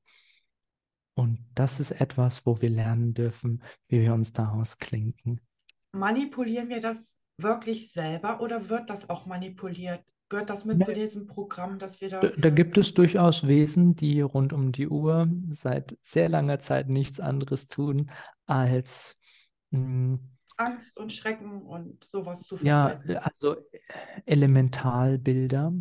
[1.17, 5.41] Und das ist etwas, wo wir lernen dürfen, wie wir uns daraus klinken.
[5.93, 10.05] Manipulieren wir das wirklich selber oder wird das auch manipuliert?
[10.29, 10.87] Gehört das mit Ja.
[10.87, 14.89] zu diesem Programm, dass wir da Da, gibt es durchaus Wesen, die rund um die
[14.89, 18.11] Uhr seit sehr langer Zeit nichts anderes tun,
[18.47, 19.17] als
[19.71, 20.19] mh,
[20.59, 23.17] Angst und Schrecken und sowas zu ja, verbreiten?
[23.19, 23.79] also äh,
[24.27, 25.73] Elementalbilder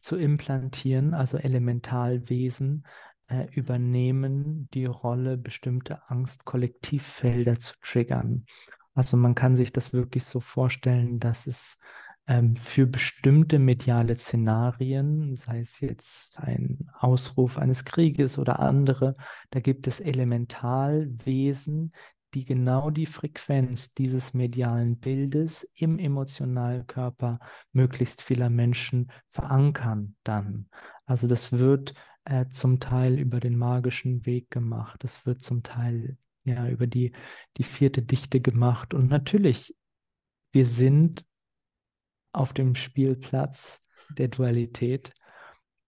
[0.00, 2.86] zu implantieren, also Elementalwesen
[3.34, 8.46] äh, übernehmen die Rolle, bestimmte Angstkollektivfelder zu triggern.
[8.94, 11.78] Also man kann sich das wirklich so vorstellen, dass es
[12.26, 19.16] ähm, für bestimmte mediale Szenarien, sei es jetzt ein Ausruf eines Krieges oder andere,
[19.50, 21.92] da gibt es Elementalwesen,
[22.34, 27.38] die genau die Frequenz dieses medialen Bildes im Emotionalkörper
[27.72, 30.66] möglichst vieler Menschen verankern dann.
[31.06, 31.94] Also das wird
[32.24, 37.12] äh, zum Teil über den magischen Weg gemacht, das wird zum Teil ja über die,
[37.56, 38.94] die vierte Dichte gemacht.
[38.94, 39.74] Und natürlich,
[40.52, 41.24] wir sind
[42.32, 45.12] auf dem Spielplatz der Dualität.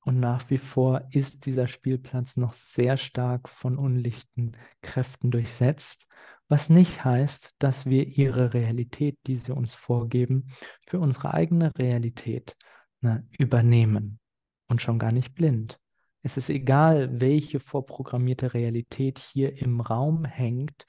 [0.05, 6.07] Und nach wie vor ist dieser Spielplatz noch sehr stark von unlichten Kräften durchsetzt,
[6.49, 10.53] was nicht heißt, dass wir ihre Realität, die sie uns vorgeben,
[10.87, 12.57] für unsere eigene Realität
[13.01, 14.21] ne, übernehmen
[14.69, 15.81] und schon gar nicht blind.
[16.27, 20.85] Es ist egal, welche vorprogrammierte Realität hier im Raum hängt.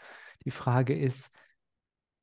[0.46, 1.30] Die Frage ist,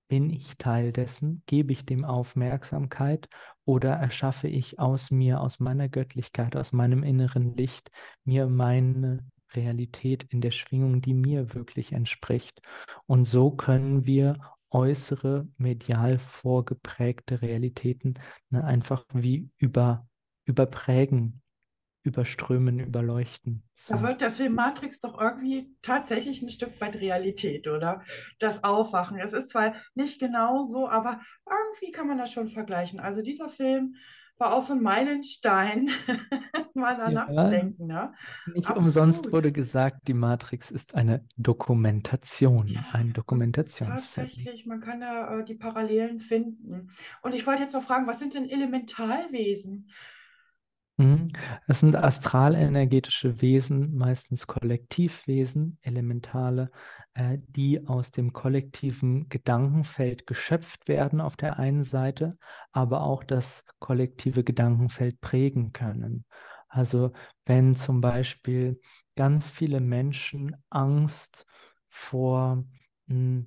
[0.08, 1.44] bin ich Teil dessen?
[1.46, 3.28] Gebe ich dem Aufmerksamkeit
[3.64, 7.92] oder erschaffe ich aus mir, aus meiner Göttlichkeit, aus meinem inneren Licht,
[8.24, 12.62] mir meine Realität in der Schwingung, die mir wirklich entspricht?
[13.06, 14.40] Und so können wir
[14.70, 18.14] äußere, medial vorgeprägte Realitäten
[18.50, 20.08] ne, einfach wie über,
[20.46, 21.40] überprägen,
[22.04, 23.62] überströmen, überleuchten.
[23.86, 24.02] Da So.
[24.02, 28.02] wird der Film Matrix doch irgendwie tatsächlich ein Stück weit Realität, oder?
[28.38, 29.18] Das Aufwachen.
[29.18, 33.00] Es ist zwar nicht genau so, aber irgendwie kann man das schon vergleichen.
[33.00, 33.96] Also dieser Film
[34.38, 35.90] war auch so ein Meilenstein,
[36.74, 37.86] mal Ja, nachzudenken.
[37.86, 38.14] Ne?
[38.46, 38.76] Nicht Absolut.
[38.76, 44.28] umsonst wurde gesagt, die Matrix ist eine Dokumentation, Ja, ein Dokumentationsfilm.
[44.28, 46.90] tatsächlich, man kann da äh, die Parallelen finden.
[47.22, 49.90] Und ich wollte jetzt noch fragen, was sind denn Elementalwesen?
[50.96, 51.32] Mhm.
[51.66, 56.70] Es sind astralenergetische Wesen, meistens Kollektivwesen, Elementale,
[57.14, 62.38] äh, die aus dem kollektiven Gedankenfeld geschöpft werden auf der einen Seite,
[62.72, 66.24] aber auch das kollektive Gedankenfeld prägen können.
[66.68, 67.12] Also
[67.44, 68.80] wenn zum Beispiel
[69.16, 71.44] ganz viele Menschen Angst
[71.88, 72.64] vor
[73.06, 73.46] mh,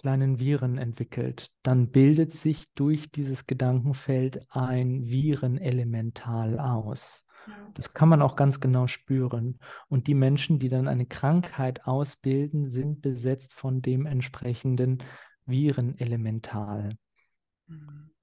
[0.00, 7.24] kleinen Viren entwickelt, dann bildet sich durch dieses Gedankenfeld ein Virenelemental aus.
[7.46, 7.70] Ja.
[7.74, 9.58] Das kann man auch ganz genau spüren.
[9.88, 15.02] Und die Menschen, die dann eine Krankheit ausbilden, sind besetzt von dem entsprechenden
[15.46, 16.96] Virenelemental.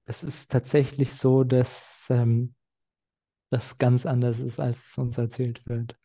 [0.04, 2.54] Es ist tatsächlich so, dass ähm,
[3.50, 5.96] das ganz anders ist, als es uns erzählt wird.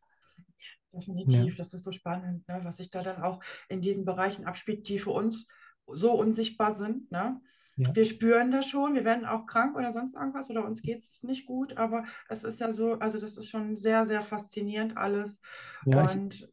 [0.93, 4.88] Definitiv, das ist so spannend, ne, was sich da dann auch in diesen Bereichen abspielt,
[4.88, 5.47] die für uns
[5.88, 7.11] so unsichtbar sind.
[7.11, 7.39] Ne?
[7.75, 7.95] Ja.
[7.95, 11.23] Wir spüren das schon, wir werden auch krank oder sonst irgendwas oder uns geht es
[11.23, 15.39] nicht gut, aber es ist ja so, also das ist schon sehr, sehr faszinierend alles.
[15.86, 16.49] Ja, ich, Und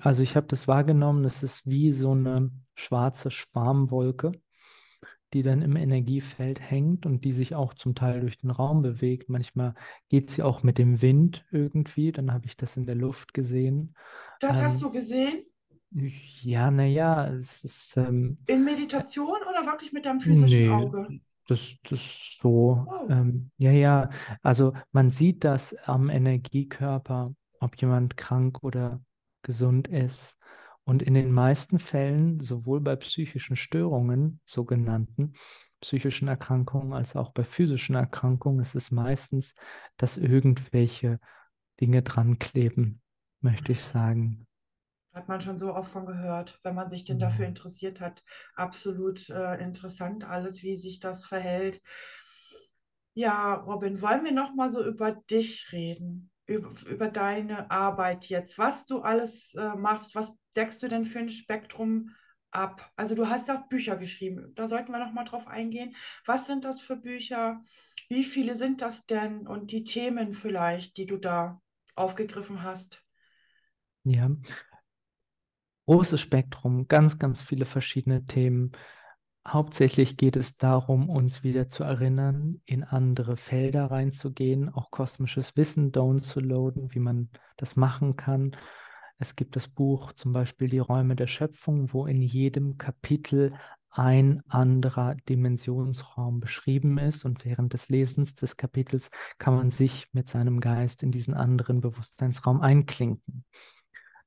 [0.00, 4.32] also ich habe das wahrgenommen, das ist wie so eine schwarze Schwarmwolke,
[5.34, 9.28] die dann im Energiefeld hängt und die sich auch zum Teil durch den Raum bewegt.
[9.30, 9.74] Manchmal
[10.08, 13.94] geht sie auch mit dem Wind irgendwie, dann habe ich das in der Luft gesehen.
[14.38, 15.44] das hast Ähm, du gesehen
[16.42, 21.20] ja, naja, es ist, ähm, in Meditation oder wirklich mit deinem physischen nee, Auge?
[21.46, 23.10] das, das ist so, Wow.
[23.10, 24.10] ähm, ja, ja,
[24.42, 29.00] also man sieht das am Energiekörper, ob jemand krank oder
[29.42, 30.36] gesund ist.
[30.84, 35.34] Und in den meisten Fällen, sowohl bei psychischen Störungen, sogenannten
[35.80, 39.54] psychischen Erkrankungen, als auch bei physischen Erkrankungen, ist es meistens,
[39.96, 41.20] dass irgendwelche
[41.80, 43.00] Dinge dran kleben,
[43.40, 44.46] möchte ich sagen.
[45.12, 48.24] Hat man schon so oft von gehört, wenn man sich denn dafür interessiert hat.
[48.54, 51.82] Absolut äh, interessant alles, wie sich das verhält.
[53.14, 58.56] Ja, Robin, wollen wir noch mal so über dich reden, über, über deine Arbeit jetzt,
[58.56, 62.14] was du alles äh, machst, was deckst du denn für ein Spektrum
[62.50, 62.90] ab?
[62.96, 65.94] Also du hast auch Bücher geschrieben, da sollten wir noch mal drauf eingehen.
[66.24, 67.62] Was sind das für Bücher?
[68.08, 69.46] Wie viele sind das denn?
[69.46, 71.60] Und die Themen vielleicht, die du da
[71.94, 73.04] aufgegriffen hast?
[74.04, 74.30] Ja,
[75.86, 78.72] großes Spektrum, ganz, ganz viele verschiedene Themen.
[79.46, 85.90] Hauptsächlich geht es darum, uns wieder zu erinnern, in andere Felder reinzugehen, auch kosmisches Wissen
[85.90, 88.52] downzuladen, wie man das machen kann.
[89.18, 93.52] Es gibt das Buch zum Beispiel Die Räume der Schöpfung, wo in jedem Kapitel
[93.90, 100.28] ein anderer Dimensionsraum beschrieben ist und während des Lesens des Kapitels kann man sich mit
[100.28, 103.44] seinem Geist in diesen anderen Bewusstseinsraum einklinken.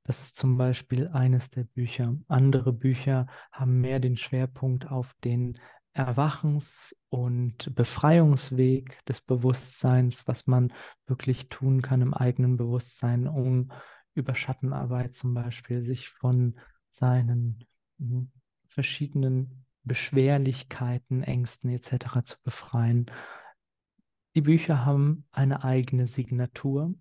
[0.05, 2.15] Das ist zum Beispiel eines der Bücher.
[2.27, 5.59] Andere Bücher haben mehr den Schwerpunkt auf den
[5.93, 10.71] Erwachens- und Befreiungsweg des Bewusstseins, was man
[11.07, 13.71] wirklich tun kann im eigenen Bewusstsein, um
[14.13, 16.59] über Schattenarbeit zum Beispiel sich von
[16.91, 17.65] seinen
[17.97, 18.31] hm,
[18.67, 22.23] verschiedenen Beschwerlichkeiten, Ängsten etc.
[22.25, 23.07] zu befreien.
[24.35, 26.93] Die Bücher haben eine eigene Signatur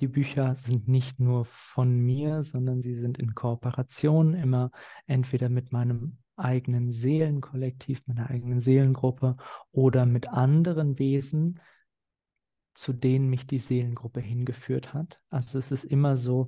[0.00, 4.70] die Bücher sind nicht nur von mir, sondern sie sind in Kooperation immer
[5.06, 9.36] entweder mit meinem eigenen Seelenkollektiv, meiner eigenen Seelengruppe
[9.72, 11.60] oder mit anderen Wesen,
[12.74, 15.20] zu denen mich die Seelengruppe hingeführt hat.
[15.30, 16.46] Also es ist immer so,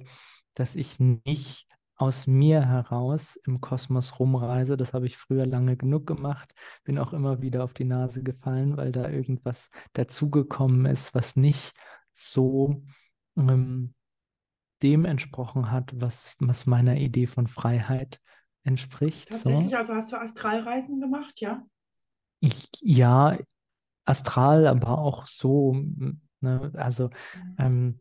[0.55, 1.67] dass ich nicht
[1.97, 4.77] aus mir heraus im Kosmos rumreise.
[4.77, 8.77] Das habe ich früher lange genug gemacht, bin auch immer wieder auf die Nase gefallen,
[8.77, 11.75] weil da irgendwas dazugekommen ist, was nicht
[12.17, 12.83] so
[13.37, 13.95] ähm,
[14.83, 18.21] dem entsprochen hat, was, was meiner Idee von Freiheit
[18.65, 19.31] entspricht.
[19.31, 19.77] Tatsächlich, so.
[19.77, 21.63] also hast du Astralreisen gemacht, ja?
[22.41, 23.39] Ich, ja,
[24.05, 25.83] astral, aber auch so,
[26.41, 27.55] ne, also mhm.
[27.59, 28.01] ähm,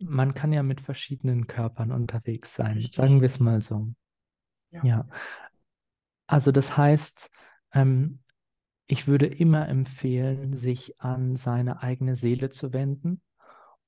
[0.00, 2.94] man kann ja mit verschiedenen Körpern unterwegs sein, Richtig.
[2.94, 3.92] sagen wir es mal so.
[4.70, 4.84] Ja.
[4.84, 5.08] ja.
[6.26, 7.30] Also das heißt,
[7.72, 8.20] ähm,
[8.86, 13.20] ich würde immer empfehlen, sich an seine eigene Seele zu wenden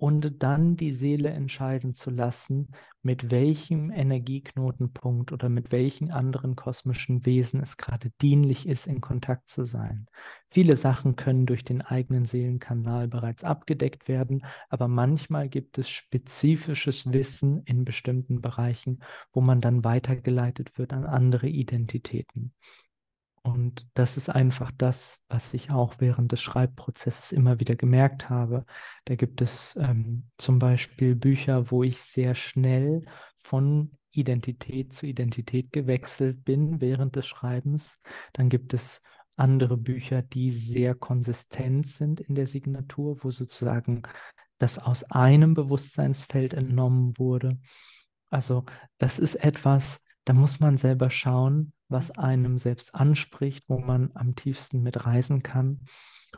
[0.00, 2.68] und dann die Seele entscheiden zu lassen,
[3.02, 9.50] mit welchem Energieknotenpunkt oder mit welchen anderen kosmischen Wesen es gerade dienlich ist, in Kontakt
[9.50, 10.06] zu sein.
[10.48, 17.12] Viele Sachen können durch den eigenen Seelenkanal bereits abgedeckt werden, aber manchmal gibt es spezifisches
[17.12, 19.00] Wissen in bestimmten Bereichen,
[19.34, 22.54] wo man dann weitergeleitet wird an andere Identitäten.
[23.42, 28.66] Und das ist einfach das, was ich auch während des Schreibprozesses immer wieder gemerkt habe.
[29.06, 33.04] Da gibt es ähm, zum Beispiel Bücher, wo ich sehr schnell
[33.38, 37.98] von Identität zu Identität gewechselt bin während des Schreibens.
[38.34, 39.00] Dann gibt es
[39.36, 44.02] andere Bücher, die sehr konsistent sind in der Signatur, wo sozusagen
[44.58, 47.58] das aus einem Bewusstseinsfeld entnommen wurde.
[48.28, 48.64] Also
[48.98, 54.34] das ist etwas, da muss man selber schauen, was einem selbst anspricht, wo man am
[54.34, 55.80] tiefsten mit reisen kann.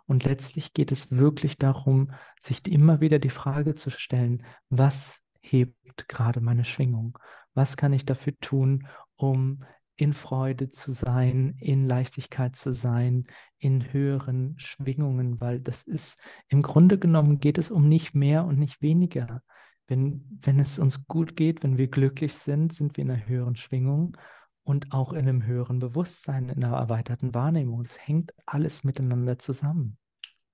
[0.07, 6.09] Und letztlich geht es wirklich darum, sich immer wieder die Frage zu stellen, was hebt
[6.09, 7.18] gerade meine Schwingung?
[7.55, 9.64] Was kann ich dafür tun, um
[9.96, 13.24] in Freude zu sein, in Leichtigkeit zu sein,
[13.59, 18.59] in höheren Schwingungen, weil das ist, im Grunde genommen geht es um nicht mehr und
[18.59, 19.42] nicht weniger.
[19.86, 23.57] Wenn, wenn es uns gut geht, wenn wir glücklich sind, sind wir in einer höheren
[23.57, 24.16] Schwingung
[24.64, 27.84] und auch in einem höheren Bewusstsein, in einer erweiterten Wahrnehmung.
[27.84, 29.98] Es hängt alles miteinander zusammen.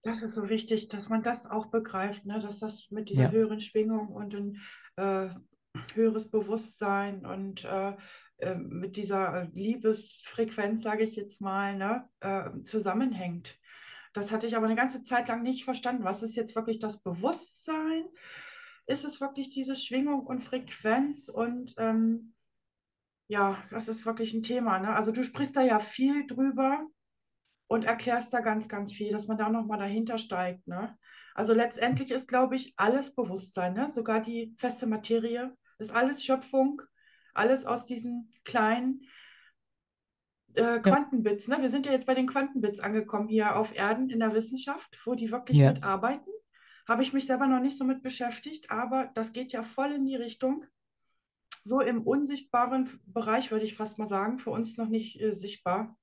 [0.03, 2.41] Das ist so wichtig, dass man das auch begreift, ne?
[2.41, 3.31] dass das mit dieser ja.
[3.31, 4.57] höheren Schwingung und ein
[4.97, 5.29] äh,
[5.95, 7.95] höheres Bewusstsein und äh,
[8.39, 12.09] äh, mit dieser Liebesfrequenz, sage ich jetzt mal, ne?
[12.21, 13.59] Äh, zusammenhängt.
[14.13, 16.05] Das hatte ich aber eine ganze Zeit lang nicht verstanden.
[16.05, 18.05] Was ist jetzt wirklich das Bewusstsein?
[18.87, 22.33] Ist es wirklich diese Schwingung und Frequenz und ähm,
[23.29, 24.79] ja, das ist wirklich ein Thema.
[24.79, 24.95] Ne?
[24.95, 26.87] Also du sprichst da ja viel drüber
[27.69, 30.67] und erklärst da ganz, ganz viel, dass man da nochmal dahinter steigt.
[30.67, 30.97] Ne?
[31.35, 33.89] Also letztendlich ist, glaube ich, alles Bewusstsein, ne?
[33.89, 36.81] sogar die feste Materie, ist alles Schöpfung,
[37.35, 39.03] alles aus diesen kleinen
[40.55, 41.49] äh, Quantenbits.
[41.49, 41.61] Ne?
[41.61, 45.15] Wir sind ja jetzt bei den Quantenbits angekommen hier auf Erden in der Wissenschaft, wo
[45.15, 45.73] die wirklich ja.
[45.73, 46.33] mitarbeiten.
[46.89, 50.07] Habe ich mich selber noch nicht so mit beschäftigt, aber das geht ja voll in
[50.07, 50.65] die Richtung.
[51.65, 55.97] So im unsichtbaren Bereich würde ich fast mal sagen, für uns noch nicht äh, sichtbar.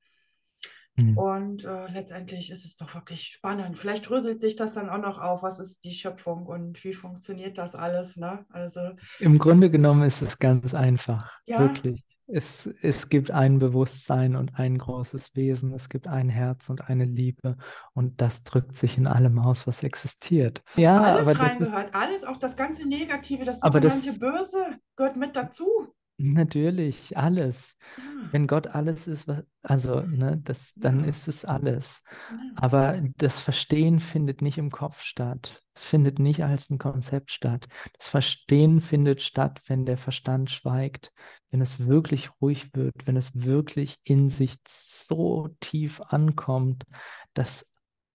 [0.95, 1.17] Mhm.
[1.17, 3.77] Und äh, letztendlich ist es doch wirklich spannend.
[3.77, 7.57] Vielleicht röselt sich das dann auch noch auf, was ist die Schöpfung und wie funktioniert
[7.57, 8.45] das alles, ne?
[8.49, 8.79] Also,
[9.19, 12.01] Im Grunde genommen ist es ganz einfach, ja, wirklich.
[12.27, 17.05] Es, es gibt ein Bewusstsein und ein großes Wesen, es gibt ein Herz und eine
[17.05, 17.57] Liebe
[17.93, 20.63] und das drückt sich in allem aus, was existiert.
[20.75, 24.79] Ja, aber alles das ist, reingehört, alles, auch das ganze Negative, das sogenannte das, Böse
[24.95, 25.93] gehört mit dazu.
[26.17, 27.77] Natürlich, alles.
[27.97, 32.03] Ja, Wenn Gott alles ist, was, also, ne, das, dann ja, ist es alles.
[32.29, 32.37] ja.
[32.55, 35.61] Aber das Verstehen findet nicht im Kopf statt.
[35.73, 37.67] Es findet nicht als ein Konzept statt.
[37.97, 41.11] Das Verstehen findet statt, wenn der Verstand schweigt,
[41.51, 46.85] wenn es wirklich ruhig wird, wenn es wirklich in sich so tief ankommt,
[47.33, 47.65] dass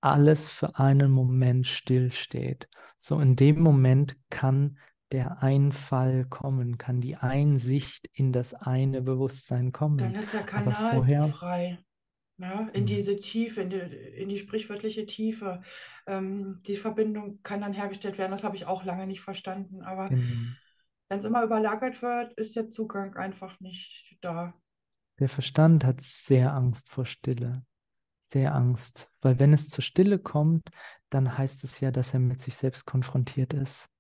[0.01, 2.69] alles für einen Moment stillsteht.
[2.99, 4.79] So in dem Moment kann
[5.13, 10.15] der Einfall kommen, kann die Einsicht in das eine Bewusstsein Dann kommen.
[10.15, 11.79] ist der Kanal vorher, frei.
[12.37, 15.61] Ne, in hm, diese Tiefe, in die, in die sprichwörtliche Tiefe.
[16.07, 18.33] Ähm, die Verbindung kann dann hergestellt werden.
[18.33, 19.83] Das habe ich auch lange nicht verstanden.
[19.83, 20.23] Aber genau.
[21.09, 24.55] wenn es immer überlagert wird, ist der Zugang einfach nicht da.
[25.19, 27.63] Der Verstand hat sehr Angst vor Stille,
[28.21, 30.71] sehr Angst, weil wenn es zur Stille kommt,
[31.11, 33.91] dann heißt es ja, dass er mit sich selbst konfrontiert ist.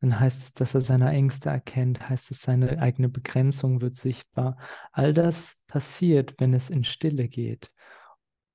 [0.00, 4.56] Dann heißt es, dass er seine Ängste erkennt, heißt es, seine eigene Begrenzung wird sichtbar.
[4.92, 7.70] All das passiert, wenn es in Stille geht.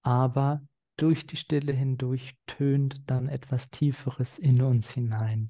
[0.02, 0.62] Aber
[0.98, 5.50] durch die Stille hindurch tönt dann etwas Tieferes in uns hinein.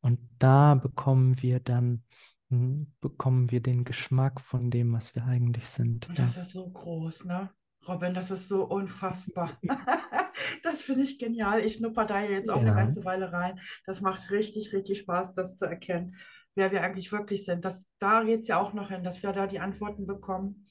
[0.00, 2.04] Und da bekommen wir dann,
[2.50, 6.08] hm, bekommen wir den Geschmack von dem, was wir eigentlich sind.
[6.08, 6.26] Und Ja.
[6.26, 7.50] das ist so groß, ne?
[7.88, 9.58] Robin, das ist so unfassbar.
[10.62, 11.60] Das finde ich genial.
[11.60, 13.60] Ich schnupper da jetzt auch eine Ja, ganze Weile rein.
[13.86, 16.16] Das macht richtig, richtig Spaß, das zu erkennen,
[16.54, 17.64] wer wir eigentlich wirklich sind.
[17.64, 20.66] Das, da geht es ja auch noch hin, dass wir da die Antworten bekommen,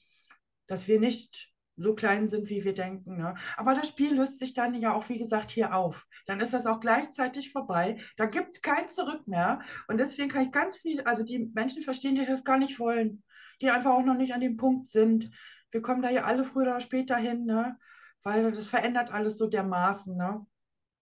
[0.66, 3.16] dass wir nicht so klein sind, wie wir denken.
[3.16, 3.34] Ne?
[3.56, 6.06] Aber das Spiel löst sich dann ja auch, wie gesagt, hier auf.
[6.26, 8.00] Dann ist das auch gleichzeitig vorbei.
[8.16, 9.60] Da gibt es kein Zurück mehr.
[9.88, 13.24] Und deswegen kann ich ganz viel, also die Menschen verstehen, die das gar nicht wollen,
[13.60, 15.30] die einfach auch noch nicht an dem Punkt sind.
[15.74, 17.76] Wir kommen da ja alle früher oder später hin, ne?
[18.22, 20.46] Weil das verändert alles so dermaßen, ne?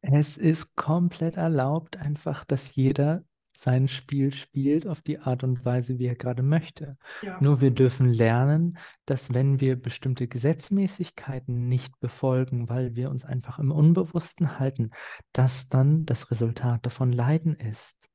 [0.00, 3.22] es ist komplett erlaubt, einfach, dass jeder
[3.54, 6.96] sein Spiel spielt auf die Art und Weise, wie er gerade möchte.
[7.20, 13.26] Ja, Nur wir dürfen lernen, dass wenn wir bestimmte Gesetzmäßigkeiten nicht befolgen, weil wir uns
[13.26, 14.90] einfach im Unbewussten halten,
[15.32, 18.08] dass dann das Resultat davon Leiden ist.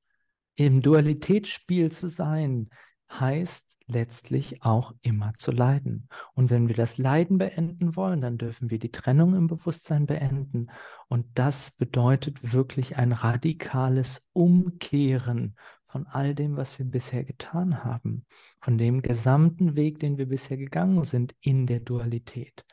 [0.56, 2.72] Im Dualitätsspiel zu sein,
[3.10, 6.10] heißt letztlich auch immer zu leiden.
[6.34, 10.68] Und wenn wir das Leiden beenden wollen, dann dürfen wir die Trennung im Bewusstsein beenden.
[11.08, 15.56] Und das bedeutet wirklich ein radikales Umkehren
[15.88, 18.26] von all dem, was wir bisher getan haben,
[18.60, 22.66] von dem gesamten Weg, den wir bisher gegangen sind in der Dualität.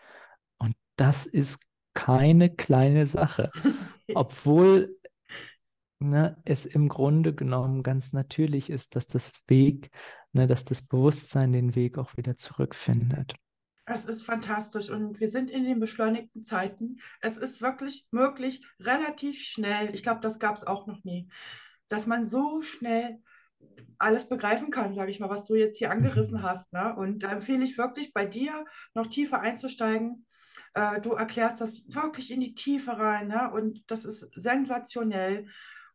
[0.59, 1.61] Und das ist
[1.95, 3.53] keine kleine Sache,
[4.15, 4.97] obwohl
[6.01, 9.91] ne, es im Grunde genommen ganz natürlich ist, dass das Weg,
[10.35, 13.35] ne, dass das Bewusstsein den Weg auch wieder zurückfindet.
[13.87, 16.99] es ist fantastisch und wir sind in den beschleunigten Zeiten.
[17.21, 21.29] Es ist wirklich möglich, relativ schnell, ich glaube, das gab es auch noch nie,
[21.89, 23.19] dass man so schnell
[23.99, 26.73] alles begreifen kann, sage ich mal, was du jetzt hier angerissen hast.
[26.73, 26.95] Ne?
[26.97, 28.65] Und da empfehle ich wirklich bei dir
[28.95, 30.27] noch tiefer einzusteigen.
[30.75, 33.51] Äh, du erklärst das wirklich in die Tiefe rein, ne?
[33.53, 35.47] Und das ist sensationell.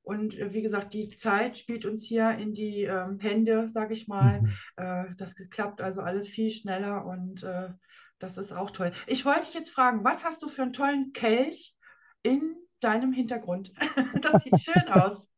[0.10, 4.08] Und äh, wie gesagt, die Zeit spielt uns hier in die ähm, Hände, sage ich
[4.08, 4.42] mal.
[4.42, 4.52] Mhm.
[4.78, 7.70] Äh, das klappt also alles viel schneller und äh,
[8.18, 8.92] das ist auch toll.
[9.06, 11.76] Ich wollte dich jetzt fragen, was hast du für einen tollen Kelch
[12.24, 13.72] in deinem Hintergrund?
[14.22, 15.30] Das sieht schön aus.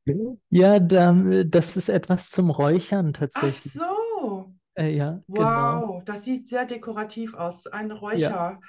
[0.49, 1.13] Ja, da,
[1.45, 3.73] das ist etwas zum Räuchern Ach tatsächlich.
[3.73, 4.55] so.
[4.73, 5.97] Äh, ja, genau.
[5.97, 7.67] Wow, das sieht sehr dekorativ aus.
[7.67, 8.61] Ein Räucherkelch.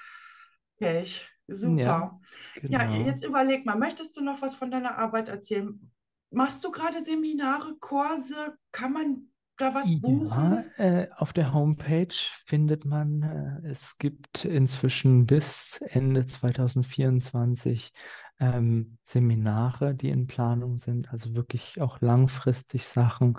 [0.81, 2.21] ja, Super.
[2.69, 2.97] Ja, genau.
[2.97, 5.91] jetzt überleg mal, möchtest du noch was von deiner Arbeit erzählen?
[6.31, 8.57] Machst du gerade Seminare, Kurse?
[8.73, 9.29] Kann man
[9.59, 10.75] da was Ja, buchen?
[10.77, 12.15] äh, auf der Homepage
[12.47, 13.23] findet man,
[13.65, 17.93] äh, es gibt inzwischen bis Ende 2024
[18.39, 23.39] ähm, Seminare, die in Planung sind, also wirklich auch langfristig Sachen.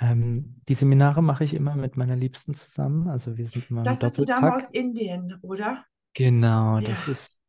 [0.00, 3.98] Ähm, die Seminare mache ich immer mit meiner Liebsten zusammen, also wir sind immer im
[3.98, 5.84] Das ist die Dame aus Indien, oder?
[6.14, 6.80] Genau, Ja.
[6.80, 7.40] das ist,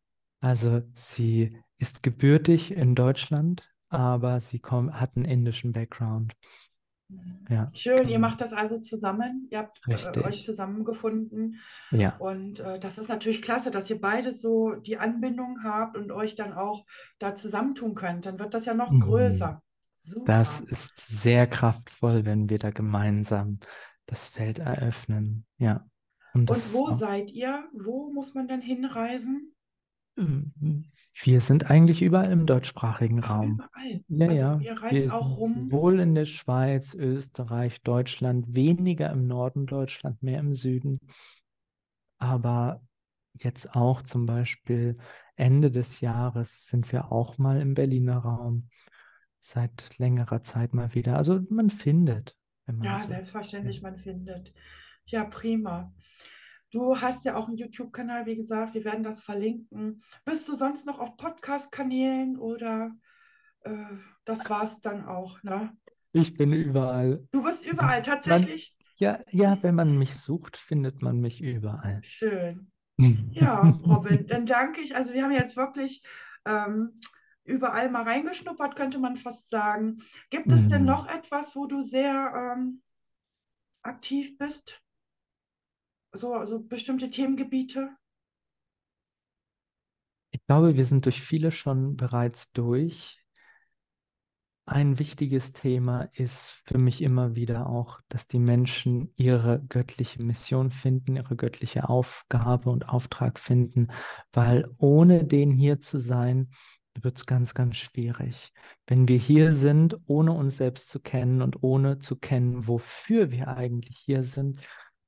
[0.43, 6.35] also sie ist gebürtig in Deutschland, aber sie komm, hat einen indischen Background.
[7.49, 8.19] Ja, Schön, ihr genau.
[8.19, 9.47] macht das also zusammen.
[9.51, 10.45] Ihr habt äh, euch Richtig.
[10.45, 11.59] zusammengefunden.
[11.91, 12.17] Ja.
[12.17, 16.35] Und äh, das ist natürlich klasse, dass ihr beide so die Anbindung habt und euch
[16.35, 16.85] dann auch
[17.19, 18.25] da zusammentun könnt.
[18.25, 19.01] Dann wird das ja noch Mhm.
[19.01, 19.61] größer.
[20.25, 20.71] Das Super.
[20.71, 23.59] ist sehr kraftvoll, wenn wir da gemeinsam
[24.05, 25.45] das Feld eröffnen.
[25.57, 25.85] Ja.
[26.33, 27.63] Und das Und wo seid ihr?
[27.73, 29.52] Wo muss man denn hinreisen?
[30.15, 33.53] Wir sind eigentlich überall im deutschsprachigen Ach, Raum.
[33.53, 34.03] überall.
[34.07, 35.69] Ja, Also ja, ihr reist wir auch rum.
[35.69, 40.99] sowohl in der Schweiz, Österreich, Deutschland, weniger im Norden Deutschland, mehr im Süden.
[42.17, 42.81] Aber
[43.33, 44.97] jetzt auch zum Beispiel
[45.35, 48.69] Ende des Jahres sind wir auch mal im Berliner Raum.
[49.39, 51.17] Seit längerer Zeit mal wieder.
[51.17, 53.09] Also man findet, wenn man Ja, sucht.
[53.09, 53.89] selbstverständlich, Ja.
[53.89, 54.53] man findet.
[55.05, 55.93] Ja, prima.
[56.73, 60.03] Du hast ja auch einen YouTube-Kanal, wie gesagt, wir werden das verlinken.
[60.25, 62.91] Bist du sonst noch auf Podcast-Kanälen oder
[63.61, 63.71] äh,
[64.25, 65.77] das war's dann auch, ne?
[66.13, 67.27] Ich bin überall.
[67.31, 68.75] Du bist überall, Man, tatsächlich.
[68.95, 71.99] ja, ja, wenn man mich sucht, findet man mich überall.
[72.03, 72.71] Schön.
[73.33, 74.95] Ja, Robin, dann danke ich.
[74.95, 76.03] Also wir haben jetzt wirklich
[76.45, 76.93] ähm,
[77.43, 79.97] überall mal reingeschnuppert, könnte man fast sagen.
[80.29, 80.87] Gibt es denn Mhm.
[80.87, 82.81] noch etwas, wo du sehr ähm,
[83.81, 84.79] aktiv bist?
[86.13, 87.89] So, so bestimmte Themengebiete?
[90.29, 93.19] Ich glaube, wir sind durch viele schon bereits durch.
[94.65, 100.69] Ein wichtiges Thema ist für mich immer wieder auch, dass die Menschen ihre göttliche Mission
[100.69, 103.87] finden, ihre göttliche Aufgabe und Auftrag finden,
[104.31, 106.51] weil ohne den hier zu sein,
[107.01, 108.53] wird es ganz, ganz schwierig.
[108.87, 113.49] Wenn wir hier sind, ohne uns selbst zu kennen und ohne zu kennen, wofür wir
[113.49, 114.61] eigentlich hier sind,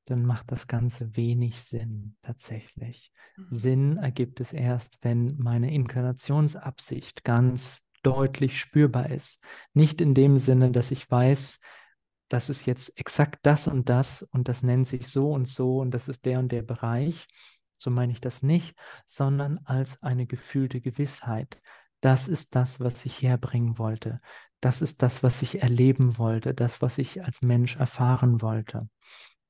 [0.05, 3.11] dann macht das Ganze wenig Sinn tatsächlich.
[3.35, 3.47] Mhm.
[3.51, 9.41] Sinn ergibt es erst, wenn meine Inkarnationsabsicht ganz deutlich spürbar ist.
[9.73, 11.59] Nicht in dem Sinne, dass ich weiß,
[12.27, 15.91] das ist jetzt exakt das und das und das nennt sich so und so und
[15.91, 17.27] das ist der und der Bereich.
[17.77, 18.75] So meine ich das nicht,
[19.05, 21.59] sondern als eine gefühlte Gewissheit.
[21.99, 24.21] Das ist das, was ich herbringen wollte.
[24.61, 28.87] Das ist das, was ich erleben wollte, das, was ich als Mensch erfahren wollte.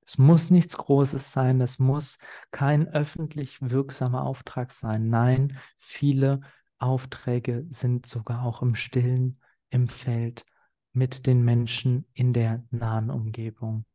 [0.06, 2.20] Es muss nichts Großes sein, es muss
[2.52, 5.10] kein öffentlich wirksamer Auftrag sein.
[5.10, 6.42] Nein, viele
[6.78, 10.46] Aufträge sind sogar auch im Stillen, im Feld,
[10.94, 13.86] mit den Menschen in der nahen Umgebung.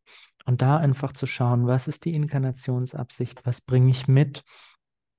[0.44, 4.42] Und da einfach zu schauen, was ist die Inkarnationsabsicht, was bringe ich mit,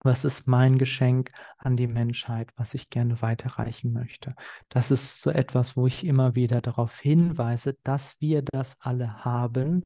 [0.04, 4.36] was ist mein Geschenk an die Menschheit, was ich gerne weiterreichen möchte.
[4.70, 9.84] Das ist so etwas, wo ich immer wieder darauf hinweise, dass wir das alle haben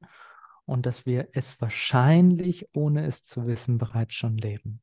[0.65, 4.81] und dass wir es wahrscheinlich, ohne es zu wissen, bereits schon leben.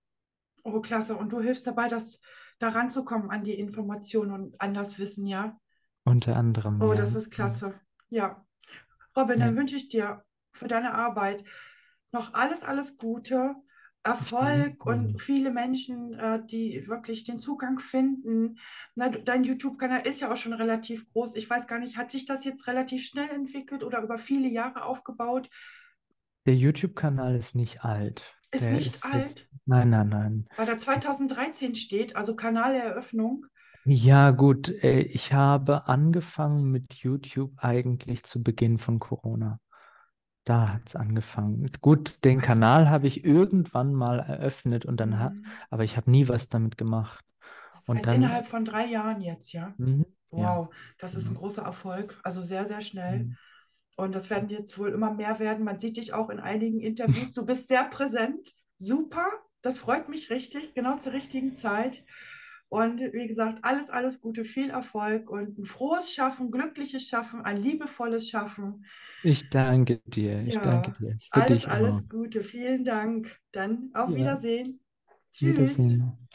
[0.65, 1.17] Oh, klasse.
[1.17, 2.21] Und du hilfst dabei, das
[2.59, 5.59] da ranzukommen an die Informationen und an das Wissen, ja?
[6.05, 6.99] Unter anderem, Oh, ja.
[7.01, 7.75] das ist klasse.
[8.11, 8.45] Ja.
[9.17, 9.47] Robin, Ja.
[9.47, 11.45] dann wünsche ich dir für deine Arbeit
[12.13, 13.55] noch alles, alles Gute,
[14.05, 18.59] Erfolg und viele Menschen, äh, die wirklich den Zugang finden.
[18.97, 21.37] Dein YouTube-Kanal ist ja auch schon relativ groß.
[21.37, 24.85] Ich weiß gar nicht, hat sich das jetzt relativ schnell entwickelt oder über viele Jahre
[24.85, 25.49] aufgebaut?
[26.47, 28.37] Der YouTube-Kanal ist nicht alt.
[28.51, 30.49] Ist Der nicht ist alt, jetzt, nein, nein, nein.
[30.57, 33.47] weil da 2013 steht, also Kanaleröffnung.
[33.85, 39.61] Ja, gut, äh, ich habe angefangen mit YouTube eigentlich zu Beginn von Corona.
[40.45, 41.71] Da hat es angefangen.
[41.81, 45.47] Gut, den Kanal habe ich irgendwann mal eröffnet und dann ha Mhm.
[45.71, 47.25] aber ich habe nie was damit gemacht.
[47.87, 49.75] Und Also dann, innerhalb von drei Jahren jetzt, ja.
[49.79, 50.57] Mhm, ja.
[50.57, 51.41] Wow, das ist ein genau.
[51.41, 52.19] großer Erfolg.
[52.25, 53.27] Also sehr, sehr schnell.
[53.27, 53.37] Mhm.
[53.97, 55.65] Und das werden jetzt wohl immer mehr werden.
[55.65, 57.33] Man sieht dich auch in einigen Interviews.
[57.35, 58.55] Du bist sehr präsent.
[58.79, 59.27] Super.
[59.63, 60.75] Das freut mich richtig.
[60.75, 62.05] Genau zur richtigen Zeit.
[62.73, 67.59] Und wie gesagt, alles, alles Gute, viel Erfolg und ein frohes Schaffen, glückliches Schaffen, ein
[67.59, 68.87] liebevolles Schaffen.
[69.23, 71.19] Ich danke dir, ich Ja, danke dir.
[71.33, 72.43] Für alles, alles Gute.
[72.43, 73.41] Vielen Dank.
[73.53, 74.15] Dann auf Ja.
[74.15, 74.81] Wiedersehen.
[75.33, 75.99] Tschüss.
[75.99, 76.29] Wiedersehen.